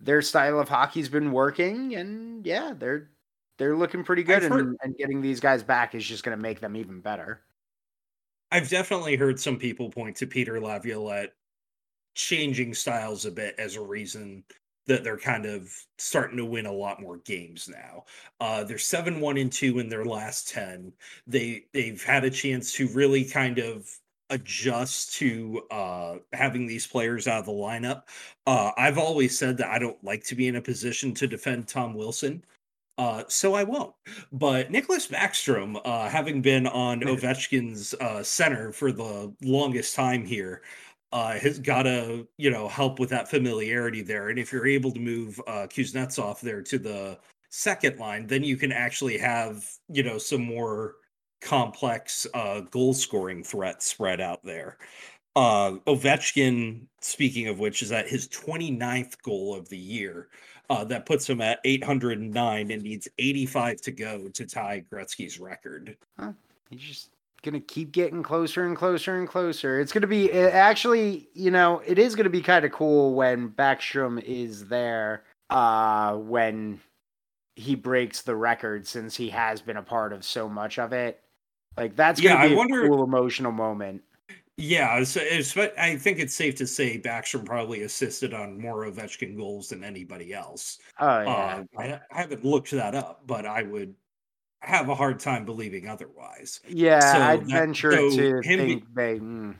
[0.00, 3.10] their style of hockey's been working and yeah they're
[3.58, 6.58] they're looking pretty good and, and, getting these guys back is just going to make
[6.58, 7.42] them even better.
[8.50, 11.32] I've definitely heard some people point to Peter Laviolette
[12.16, 14.42] changing styles a bit as a reason
[14.88, 18.04] that they're kind of starting to win a lot more games now.
[18.40, 20.92] Uh, they're seven one and two in their last ten.
[21.26, 23.88] They they've had a chance to really kind of
[24.30, 28.02] adjust to uh, having these players out of the lineup.
[28.46, 31.68] Uh, I've always said that I don't like to be in a position to defend
[31.68, 32.44] Tom Wilson.
[32.98, 33.94] Uh, so I won't.
[34.32, 40.62] But Nicklas Backstrom, uh, having been on Ovechkin's uh, center for the longest time here,
[41.12, 44.28] uh, has got to you know help with that familiarity there.
[44.28, 47.18] And if you're able to move uh, Kuznetsov there to the
[47.50, 50.96] second line, then you can actually have you know some more
[51.40, 54.78] complex uh, goal scoring threat spread out there.
[55.36, 60.28] Uh, Ovechkin, speaking of which, is at his 29th goal of the year.
[60.70, 65.96] Uh, that puts him at 809 and needs 85 to go to tie Gretzky's record.
[66.18, 66.32] Huh.
[66.68, 67.10] He's just
[67.42, 69.80] gonna keep getting closer and closer and closer.
[69.80, 74.22] It's gonna be actually, you know, it is gonna be kind of cool when Backstrom
[74.22, 75.24] is there.
[75.50, 76.78] Uh, when
[77.56, 81.20] he breaks the record, since he has been a part of so much of it.
[81.76, 82.88] Like that's gonna yeah, be I a wonder...
[82.88, 84.02] cool emotional moment.
[84.60, 89.36] Yeah, it's, it's, I think it's safe to say Backstrom probably assisted on more Ovechkin
[89.36, 90.78] goals than anybody else.
[90.98, 93.94] Oh yeah, uh, I, I, haven't looked that up, but I would
[94.60, 96.60] have a hard time believing otherwise.
[96.68, 99.18] Yeah, so I'd that, venture so to think be, they.
[99.18, 99.54] Mm.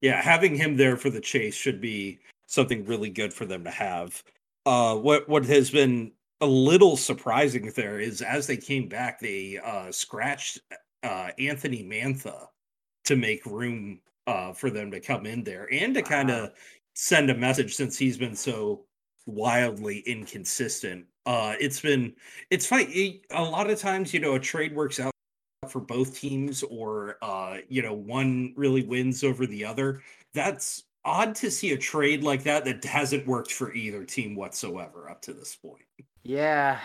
[0.00, 3.70] Yeah, having him there for the chase should be something really good for them to
[3.70, 4.22] have.
[4.64, 9.58] Uh, what what has been a little surprising there is as they came back, they
[9.64, 10.60] uh, scratched
[11.02, 12.48] uh, Anthony Mantha
[13.04, 16.50] to make room uh, for them to come in there and to kind of
[16.94, 18.84] send a message since he's been so
[19.26, 21.04] wildly inconsistent.
[21.26, 22.14] Uh, it's been
[22.50, 23.20] it's funny.
[23.32, 25.12] A lot of times, you know, a trade works out
[25.68, 30.02] for both teams, or uh, you know, one really wins over the other.
[30.32, 35.10] That's odd to see a trade like that that hasn't worked for either team whatsoever
[35.10, 35.84] up to this point.
[36.22, 36.78] Yeah,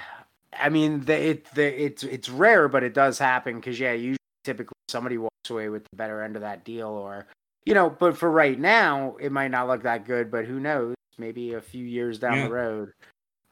[0.58, 4.18] I mean, the, it the, it's it's rare, but it does happen because yeah, usually
[4.44, 7.28] typically somebody walks away with the better end of that deal, or
[7.66, 7.90] you know.
[7.90, 10.32] But for right now, it might not look that good.
[10.32, 10.96] But who knows?
[11.18, 12.48] Maybe a few years down yeah.
[12.48, 12.94] the road,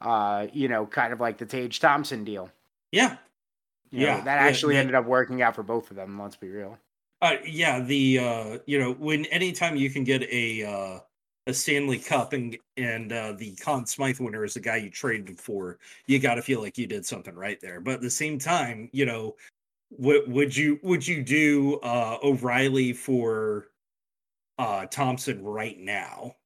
[0.00, 2.50] uh, you know, kind of like the Tage Thompson deal.
[2.92, 3.16] Yeah,
[3.90, 6.20] you yeah, know, that actually yeah, ended up working out for both of them.
[6.20, 6.78] Let's be real.
[7.22, 11.00] Uh, yeah, the uh, you know, when anytime you can get a uh,
[11.46, 15.38] a Stanley Cup and and uh, the Conn Smythe winner is the guy you traded
[15.38, 17.80] for, you got to feel like you did something right there.
[17.80, 19.36] But at the same time, you know,
[19.90, 23.68] would would you would you do uh, O'Reilly for
[24.58, 26.36] uh, Thompson right now?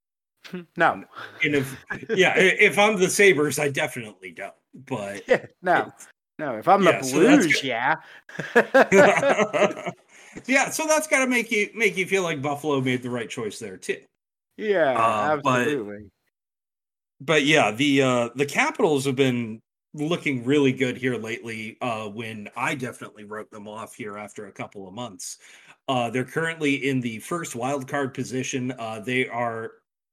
[0.77, 1.05] No.
[1.43, 4.53] And if yeah, if I'm the Sabres, I definitely don't.
[4.75, 5.93] But yeah, no.
[6.39, 7.95] No, if I'm yeah, the Blues, so yeah.
[10.47, 13.31] yeah, so that's got to make you make you feel like Buffalo made the right
[13.31, 14.01] choice there too.
[14.57, 16.11] Yeah, uh, absolutely.
[17.21, 19.61] But, but yeah, the uh the Capitals have been
[19.95, 24.53] looking really good here lately uh when I definitely wrote them off here after a
[24.53, 25.39] couple of months.
[25.87, 28.73] Uh they're currently in the first wild card position.
[28.77, 29.71] Uh they are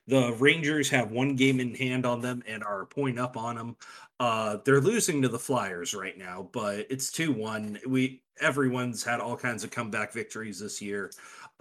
[0.08, 3.56] the Rangers have one game in hand on them and are a point up on
[3.56, 3.76] them.
[4.20, 7.80] Uh, they're losing to the Flyers right now, but it's two one.
[7.88, 11.12] We everyone's had all kinds of comeback victories this year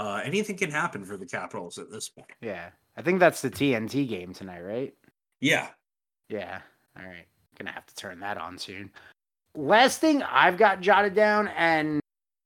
[0.01, 2.31] uh, anything can happen for the Capitals at this point.
[2.41, 4.95] Yeah, I think that's the TNT game tonight, right?
[5.41, 5.69] Yeah.
[6.31, 6.61] Yeah.
[6.99, 7.27] All right.
[7.59, 8.91] Gonna have to turn that on soon.
[9.55, 12.01] Last thing I've got jotted down, and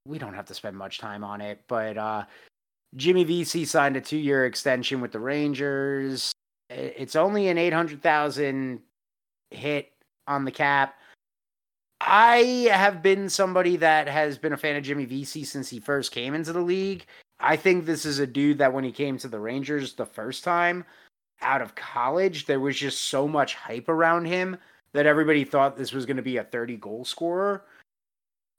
[0.04, 2.24] we don't have to spend much time on it, but uh,
[2.96, 6.32] Jimmy Vesey signed a two-year extension with the Rangers.
[6.70, 8.80] It's only an eight hundred thousand
[9.50, 9.92] hit
[10.26, 10.94] on the cap.
[12.00, 16.12] I have been somebody that has been a fan of Jimmy Vesey since he first
[16.12, 17.06] came into the league,
[17.40, 20.44] I think this is a dude that when he came to the Rangers the first
[20.44, 20.84] time
[21.42, 24.56] out of college, there was just so much hype around him
[24.92, 27.64] that everybody thought this was going to be a 30 goal scorer.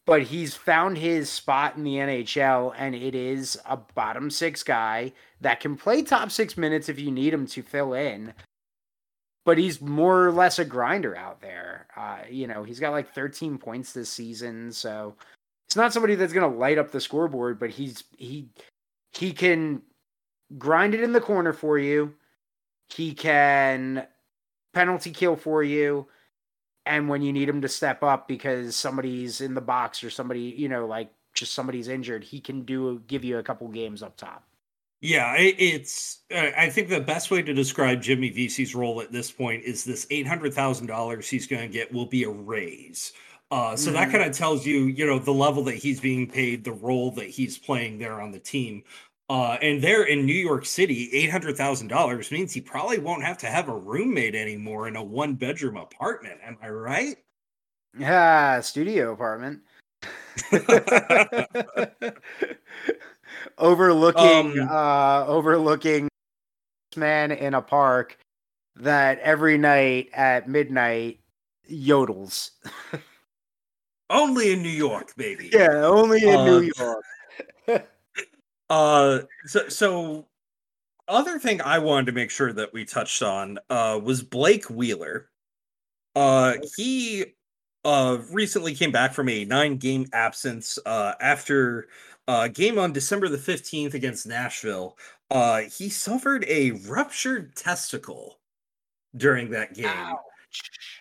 [0.05, 5.13] But he's found his spot in the NHL, and it is a bottom six guy
[5.41, 8.33] that can play top six minutes if you need him to fill in.
[9.45, 11.87] But he's more or less a grinder out there.
[11.95, 15.15] Uh, you know, he's got like 13 points this season, so
[15.67, 18.47] it's not somebody that's going to light up the scoreboard, but he's he
[19.13, 19.81] he can
[20.57, 22.13] grind it in the corner for you.
[22.89, 24.05] He can
[24.73, 26.07] penalty kill for you.
[26.85, 30.41] And when you need him to step up because somebody's in the box or somebody,
[30.57, 34.17] you know, like just somebody's injured, he can do give you a couple games up
[34.17, 34.43] top.
[35.01, 36.19] Yeah, it's.
[36.33, 39.83] Uh, I think the best way to describe Jimmy Vesey's role at this point is
[39.83, 43.13] this eight hundred thousand dollars he's going to get will be a raise
[43.51, 43.95] Uh, so mm-hmm.
[43.95, 47.11] that kind of tells you, you know, the level that he's being paid, the role
[47.11, 48.83] that he's playing there on the team.
[49.27, 53.23] Uh, and there in New York City, eight hundred thousand dollars means he probably won't
[53.23, 56.39] have to have a roommate anymore in a one bedroom apartment.
[56.43, 57.17] Am I right?
[57.97, 59.61] Yeah, studio apartment.
[63.57, 66.07] overlooking um, uh overlooking
[66.95, 68.17] man in a park
[68.75, 71.19] that every night at midnight
[71.71, 72.51] yodels.
[74.09, 75.49] only in New York, baby.
[75.51, 77.03] Yeah, only in uh, New York.
[78.69, 80.25] Uh so so
[81.07, 85.29] other thing I wanted to make sure that we touched on uh was Blake Wheeler.
[86.15, 87.25] Uh he
[87.83, 91.87] uh recently came back from a nine game absence uh after
[92.27, 94.97] uh game on December the 15th against Nashville.
[95.29, 98.39] Uh he suffered a ruptured testicle
[99.15, 99.85] during that game.
[99.87, 100.19] Ow.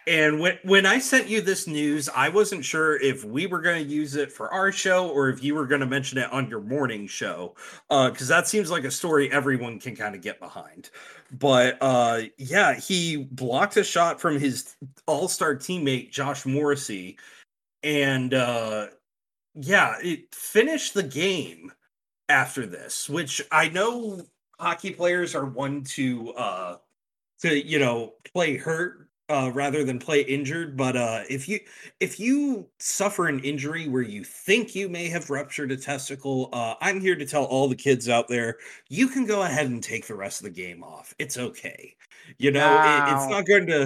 [0.06, 3.82] And when when I sent you this news, I wasn't sure if we were going
[3.82, 6.48] to use it for our show or if you were going to mention it on
[6.50, 7.54] your morning show,
[7.88, 10.90] because uh, that seems like a story everyone can kind of get behind.
[11.32, 14.76] But uh, yeah, he blocked a shot from his
[15.06, 17.16] All Star teammate Josh Morrissey,
[17.82, 18.88] and uh,
[19.54, 21.72] yeah, it finished the game
[22.28, 24.20] after this, which I know
[24.58, 26.76] hockey players are one to uh
[27.40, 30.76] to you know play hurt uh, rather than play injured.
[30.76, 31.60] But uh, if you
[32.00, 36.74] if you suffer an injury where you think you may have ruptured a testicle, uh,
[36.80, 38.58] I'm here to tell all the kids out there
[38.88, 41.14] you can go ahead and take the rest of the game off.
[41.18, 41.96] It's okay.
[42.38, 43.06] You know, wow.
[43.08, 43.82] it, it's not going to.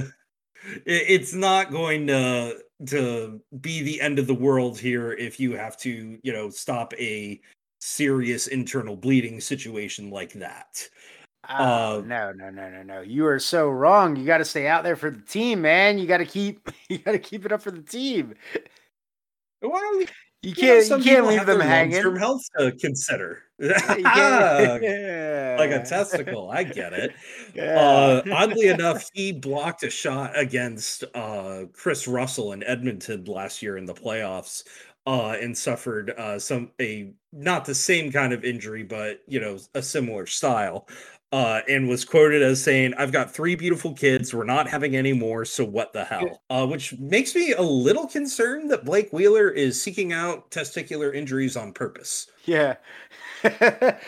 [0.86, 5.56] It, it's not going to to be the end of the world here if you
[5.56, 7.40] have to, you know, stop a
[7.80, 10.88] serious internal bleeding situation like that.
[11.48, 13.00] Oh, uh, no, no, no, no, no.
[13.00, 14.16] You are so wrong.
[14.16, 15.98] You got to stay out there for the team, man.
[15.98, 18.34] You got to keep you got to keep it up for the team.
[19.62, 20.02] Well,
[20.42, 21.94] you can't you, can't leave them hanging.
[21.94, 23.42] Long-term health to consider.
[23.58, 23.72] like
[25.72, 26.50] a testicle.
[26.50, 27.12] I get it.
[27.54, 27.80] Yeah.
[27.80, 33.76] Uh, oddly enough, he blocked a shot against uh, Kris Russell in Edmonton last year
[33.78, 34.62] in the playoffs.
[35.06, 39.58] Uh, and suffered uh, some a not the same kind of injury, but you know
[39.74, 40.86] a similar style
[41.32, 44.32] uh, and was quoted as saying, I've got three beautiful kids.
[44.32, 45.44] We're not having any more.
[45.44, 46.42] So what the hell?
[46.48, 51.56] Uh, which makes me a little concerned that Blake Wheeler is seeking out testicular injuries
[51.56, 52.28] on purpose.
[52.48, 52.76] Yeah.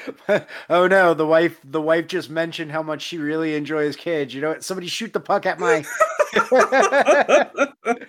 [0.71, 4.35] oh no, the wife the wife just mentioned how much she really enjoys kids.
[4.35, 4.65] You know what?
[4.65, 5.85] Somebody shoot the puck at my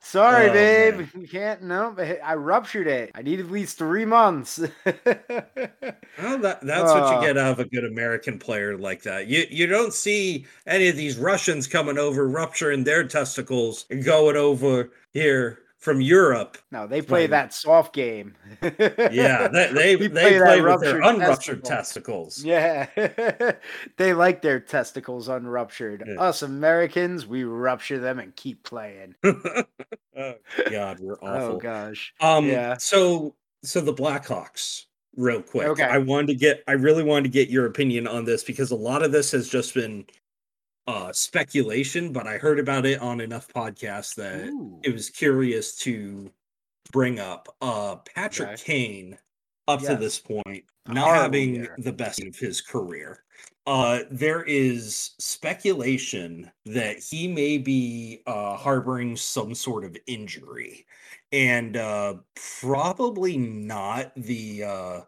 [0.00, 0.96] Sorry, oh, babe.
[0.96, 1.10] Man.
[1.14, 1.62] You can't.
[1.62, 3.12] No, I ruptured it.
[3.14, 4.58] I need at least three months.
[4.58, 4.72] well,
[5.04, 9.28] that, that's what you get out of a good American player like that.
[9.28, 14.36] You you don't see any of these Russians coming over rupturing their testicles and going
[14.36, 16.56] over here from Europe.
[16.72, 18.34] No, they play that soft game.
[18.62, 22.42] yeah, they they, they play, play with their unruptured testicles.
[22.42, 22.44] testicles.
[22.44, 23.52] Yeah,
[23.98, 26.04] they like their testicles unruptured.
[26.06, 26.20] Yeah.
[26.20, 29.14] Us Americans, we rupture them and keep playing.
[29.22, 30.34] oh,
[30.70, 31.56] God, we're oh, awful.
[31.56, 32.14] Oh gosh.
[32.20, 32.46] Um.
[32.46, 32.76] Yeah.
[32.78, 34.86] So so the Blackhawks.
[35.16, 35.84] Real quick, okay.
[35.84, 36.64] I wanted to get.
[36.66, 39.48] I really wanted to get your opinion on this because a lot of this has
[39.48, 40.04] just been
[40.86, 44.80] uh speculation, but I heard about it on enough podcasts that Ooh.
[44.82, 46.30] it was curious to
[46.92, 47.48] bring up.
[47.60, 48.62] Uh Patrick okay.
[48.62, 49.18] Kane
[49.66, 49.90] up yes.
[49.90, 53.24] to this point not having the best of his career.
[53.66, 60.86] Uh there is speculation that he may be uh harboring some sort of injury
[61.32, 62.14] and uh
[62.60, 65.00] probably not the uh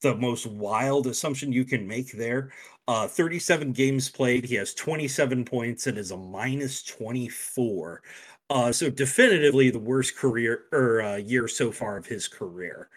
[0.00, 2.52] the most wild assumption you can make there.
[2.86, 4.44] Uh, 37 games played.
[4.44, 8.02] He has 27 points and is a minus 24.
[8.50, 12.88] Uh, so definitively the worst career or uh, year so far of his career.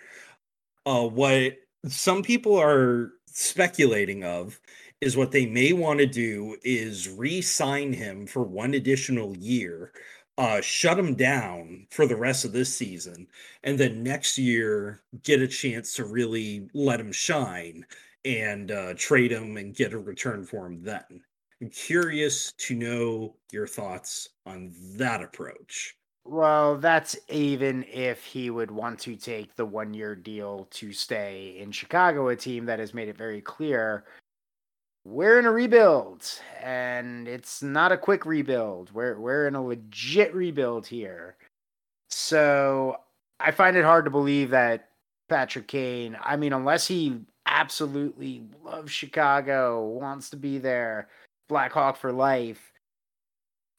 [0.86, 4.60] Uh, what some people are speculating of
[5.02, 9.92] is what they may want to do is re-sign him for one additional year,
[10.42, 13.28] uh, shut him down for the rest of this season,
[13.64, 17.86] and then next year get a chance to really let him shine
[18.26, 21.22] and uh, trade him and get a return for him then.
[21.62, 25.96] I'm curious to know your thoughts on that approach.
[26.26, 31.58] Well, that's even if he would want to take the one year deal to stay
[31.60, 34.06] in Chicago, a team that has made it very clear
[35.04, 36.28] we're in a rebuild
[36.62, 38.94] and it's not a quick rebuild.
[38.94, 41.36] We're we're in a legit rebuild here.
[42.10, 42.98] So
[43.40, 44.90] I find it hard to believe that
[45.30, 51.10] Patrick Kane, I mean, unless he absolutely loves Chicago, wants to be there,
[51.50, 52.72] Black Hawk for life.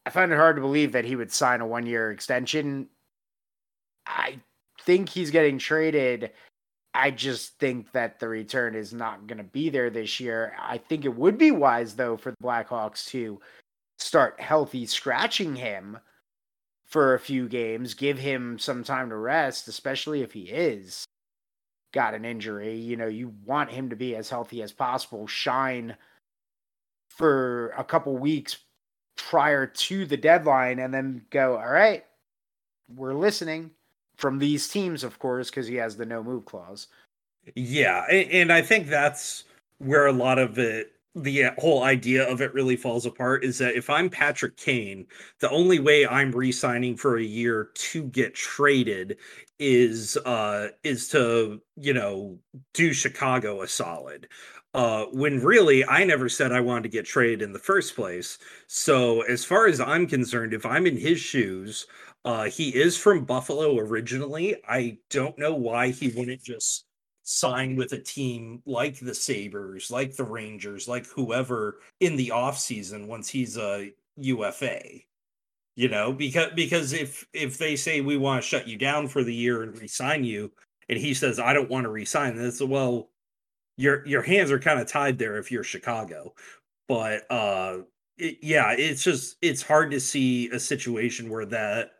[0.05, 2.89] I find it hard to believe that he would sign a one year extension.
[4.07, 4.41] I
[4.81, 6.33] think he's getting traded.
[6.95, 10.55] I just think that the return is not going to be there this year.
[10.61, 13.41] I think it would be wise, though, for the Blackhawks to
[13.99, 15.99] start healthy scratching him
[16.85, 21.07] for a few games, give him some time to rest, especially if he is
[21.93, 22.77] got an injury.
[22.77, 25.97] You know, you want him to be as healthy as possible, shine
[27.09, 28.59] for a couple weeks
[29.17, 32.05] prior to the deadline, and then go, all right,
[32.95, 33.71] we're listening
[34.23, 36.87] from these teams, of course, because he has the no move clause.
[37.57, 39.45] Yeah, and I think that's
[39.79, 43.75] where a lot of it the whole idea of it really falls apart is that
[43.75, 45.07] if I'm Patrick Kane,
[45.41, 49.19] the only way I'm re-signing for a year to get traded
[49.59, 52.39] is uh is to, you know,
[52.75, 54.29] do Chicago a solid.
[54.75, 58.39] Uh when really I never said I wanted to get traded in the first place.
[58.69, 61.87] So as far as I'm concerned, if I'm in his shoes,
[62.25, 64.57] uh he is from Buffalo originally.
[64.69, 66.87] I don't know why he wouldn't just
[67.25, 73.07] sign with a team like the Sabres, like the Rangers, like whoever in the offseason
[73.07, 74.83] once he's a UFA.
[75.75, 79.25] You know, because because if if they say we want to shut you down for
[79.25, 80.53] the year and resign you,
[80.89, 83.11] and he says I don't want to resign, this well,
[83.77, 86.35] your your hands are kind of tied there if you're Chicago.
[86.89, 87.81] But uh
[88.19, 91.93] it, yeah, it's just it's hard to see a situation where that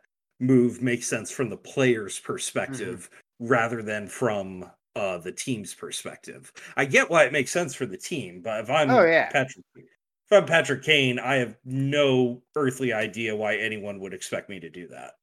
[0.43, 2.33] move makes sense from the player's mm-hmm.
[2.33, 3.51] perspective mm-hmm.
[3.51, 6.51] rather than from uh the team's perspective.
[6.77, 9.29] I get why it makes sense for the team, but if I'm oh, yeah.
[9.31, 14.59] Patrick if I'm Patrick Kane, I have no earthly idea why anyone would expect me
[14.59, 15.13] to do that.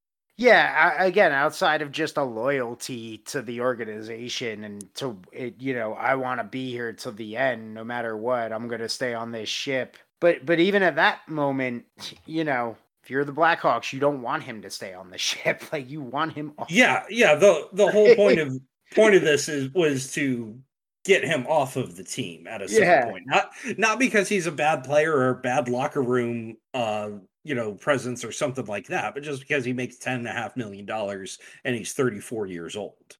[0.40, 5.74] Yeah, I, again, outside of just a loyalty to the organization and to it, you
[5.74, 8.50] know, I want to be here till the end, no matter what.
[8.50, 9.98] I'm going to stay on this ship.
[10.18, 11.84] But but even at that moment,
[12.24, 12.78] you know,
[13.10, 15.64] if you're the Blackhawks, you don't want him to stay on the ship.
[15.72, 16.70] Like you want him off.
[16.70, 17.34] Yeah, yeah.
[17.34, 18.56] The the whole point of
[18.94, 20.56] point of this is was to
[21.04, 23.04] get him off of the team at a certain yeah.
[23.06, 23.24] point.
[23.26, 27.10] Not not because he's a bad player or bad locker room uh
[27.42, 30.32] you know presence or something like that, but just because he makes ten and a
[30.32, 33.16] half million dollars and he's 34 years old.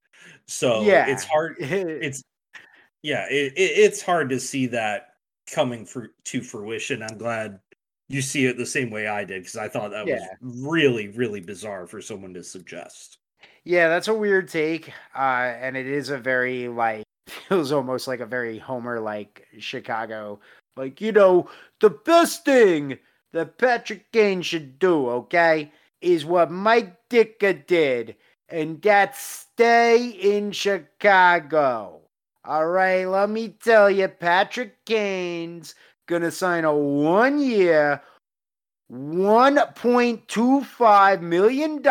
[0.46, 1.06] So yeah.
[1.08, 2.22] it's hard it's
[3.02, 5.14] yeah, it, it, it's hard to see that
[5.50, 7.02] coming for to fruition.
[7.02, 7.58] I'm glad
[8.10, 10.18] you see it the same way I did because I thought that yeah.
[10.42, 13.18] was really, really bizarre for someone to suggest.
[13.62, 14.92] Yeah, that's a weird take.
[15.14, 17.04] Uh, and it is a very like
[17.48, 20.40] feels almost like a very Homer like Chicago.
[20.76, 21.48] Like, you know,
[21.78, 22.98] the best thing
[23.32, 28.16] that Patrick Kane should do, okay, is what Mike Ditka did,
[28.48, 32.00] and that's stay in Chicago.
[32.44, 35.74] All right, let me tell you, Patrick Kane's
[36.10, 38.02] gonna sign a one year,
[38.92, 41.82] $1.25 million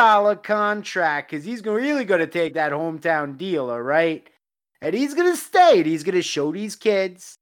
[0.44, 4.30] contract because he's really going to take that hometown deal, all right?
[4.82, 7.38] And he's going to stay and he's going to show these kids.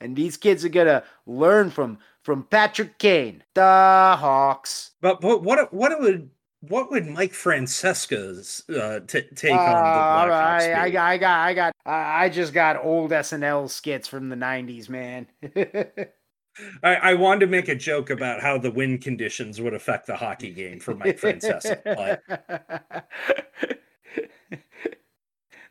[0.00, 4.90] And these kids are going to learn from from Patrick Kane, the Hawks.
[5.00, 6.30] But, but what what would
[6.60, 10.74] what would Mike Francesa's uh, t- take uh, on the uh, Blackhawks?
[10.74, 14.36] I, I, got, I got, I got, I just got old SNL skits from the
[14.36, 15.26] '90s, man.
[16.82, 20.16] I, I, wanted to make a joke about how the wind conditions would affect the
[20.16, 21.80] hockey game for Mike Francesa.
[21.84, 22.22] But...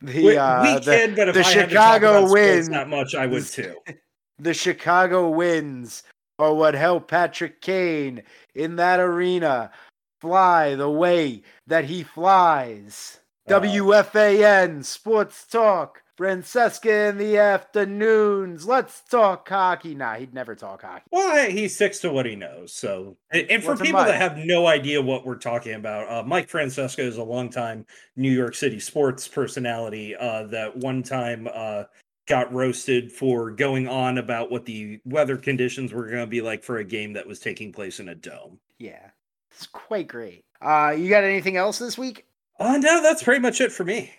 [0.02, 3.46] the we, uh, we can, but if the I Chicago wins that much, I would
[3.48, 3.76] too.
[4.40, 6.04] The Chicago wins
[6.40, 8.24] are what helped Patrick Kane
[8.56, 9.72] in that arena
[10.20, 13.20] fly the way that he flies.
[13.48, 18.66] Uh, WFAN Sports Talk Francesa in the afternoons.
[18.66, 19.96] Let's talk hockey.
[19.96, 21.06] Nah, he'd never talk hockey.
[21.12, 22.74] Well, he sticks to what he knows.
[22.74, 26.50] So, and, for What's people that have no idea what we're talking about, uh, Mike
[26.50, 27.86] Francesa is a longtime
[28.18, 31.84] New York City sports personality uh, that one time uh,
[32.28, 36.64] got roasted for going on about what the weather conditions were going to be like
[36.64, 38.60] for a game that was taking place in a dome.
[38.78, 39.10] Yeah,
[39.60, 40.46] it's quite great.
[40.62, 42.26] Uh, you got anything else this week?
[42.62, 44.14] Uh, no, that's pretty much it for me.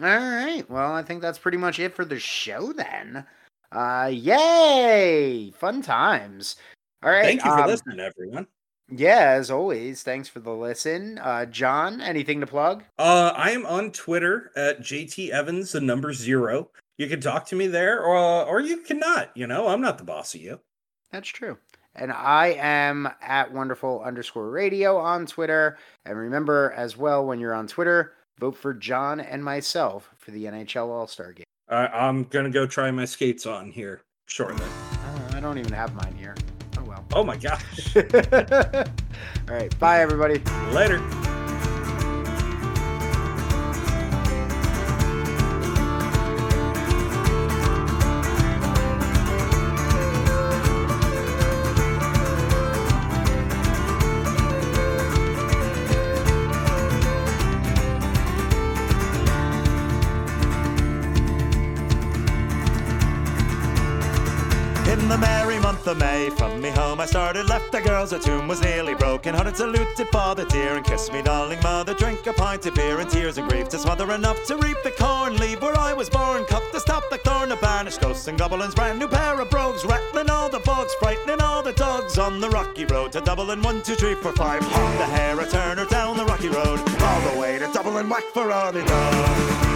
[0.00, 0.64] All right.
[0.70, 3.26] Well, I think that's pretty much it for the show then.
[3.70, 5.50] Uh yay!
[5.50, 6.56] Fun times.
[7.02, 7.24] All right.
[7.24, 8.46] Thank you for um, listening, everyone.
[8.90, 11.18] Yeah, as always, thanks for the listen.
[11.18, 12.84] Uh John, anything to plug?
[12.98, 16.70] Uh I am on Twitter at JT Evans, the number zero.
[16.96, 18.16] You can talk to me there, or
[18.46, 19.36] or you cannot.
[19.36, 20.60] You know, I'm not the boss of you.
[21.10, 21.58] That's true.
[21.98, 25.78] And I am at wonderful underscore radio on Twitter.
[26.04, 30.44] And remember as well when you're on Twitter, vote for John and myself for the
[30.44, 31.44] NHL All Star game.
[31.68, 34.64] Uh, I'm gonna go try my skates on here shortly.
[34.64, 36.34] Uh, I don't even have mine here.
[36.78, 37.04] Oh well.
[37.12, 37.96] Oh my gosh.
[37.96, 39.78] All right.
[39.78, 40.38] Bye, everybody.
[40.72, 41.02] Later.
[67.82, 69.34] The girls, a tomb was nearly broken.
[69.34, 71.94] Hearted saluted father dear, and kissed me darling mother.
[71.94, 74.90] Drink a pint of beer and tears and grief to smother enough to reap the
[74.92, 75.36] corn.
[75.36, 78.74] Leave where I was born, cut the stop the thorn of banished ghosts and goblins.
[78.74, 82.50] Brand new pair of brogues, rattling all the bugs, frightening all the dogs on the
[82.50, 83.62] rocky road to Dublin.
[83.62, 84.62] One, two, three, four, five.
[84.62, 88.08] On the hair, a turner down the rocky road, all the way to Dublin.
[88.08, 89.67] Whack for all the dogs.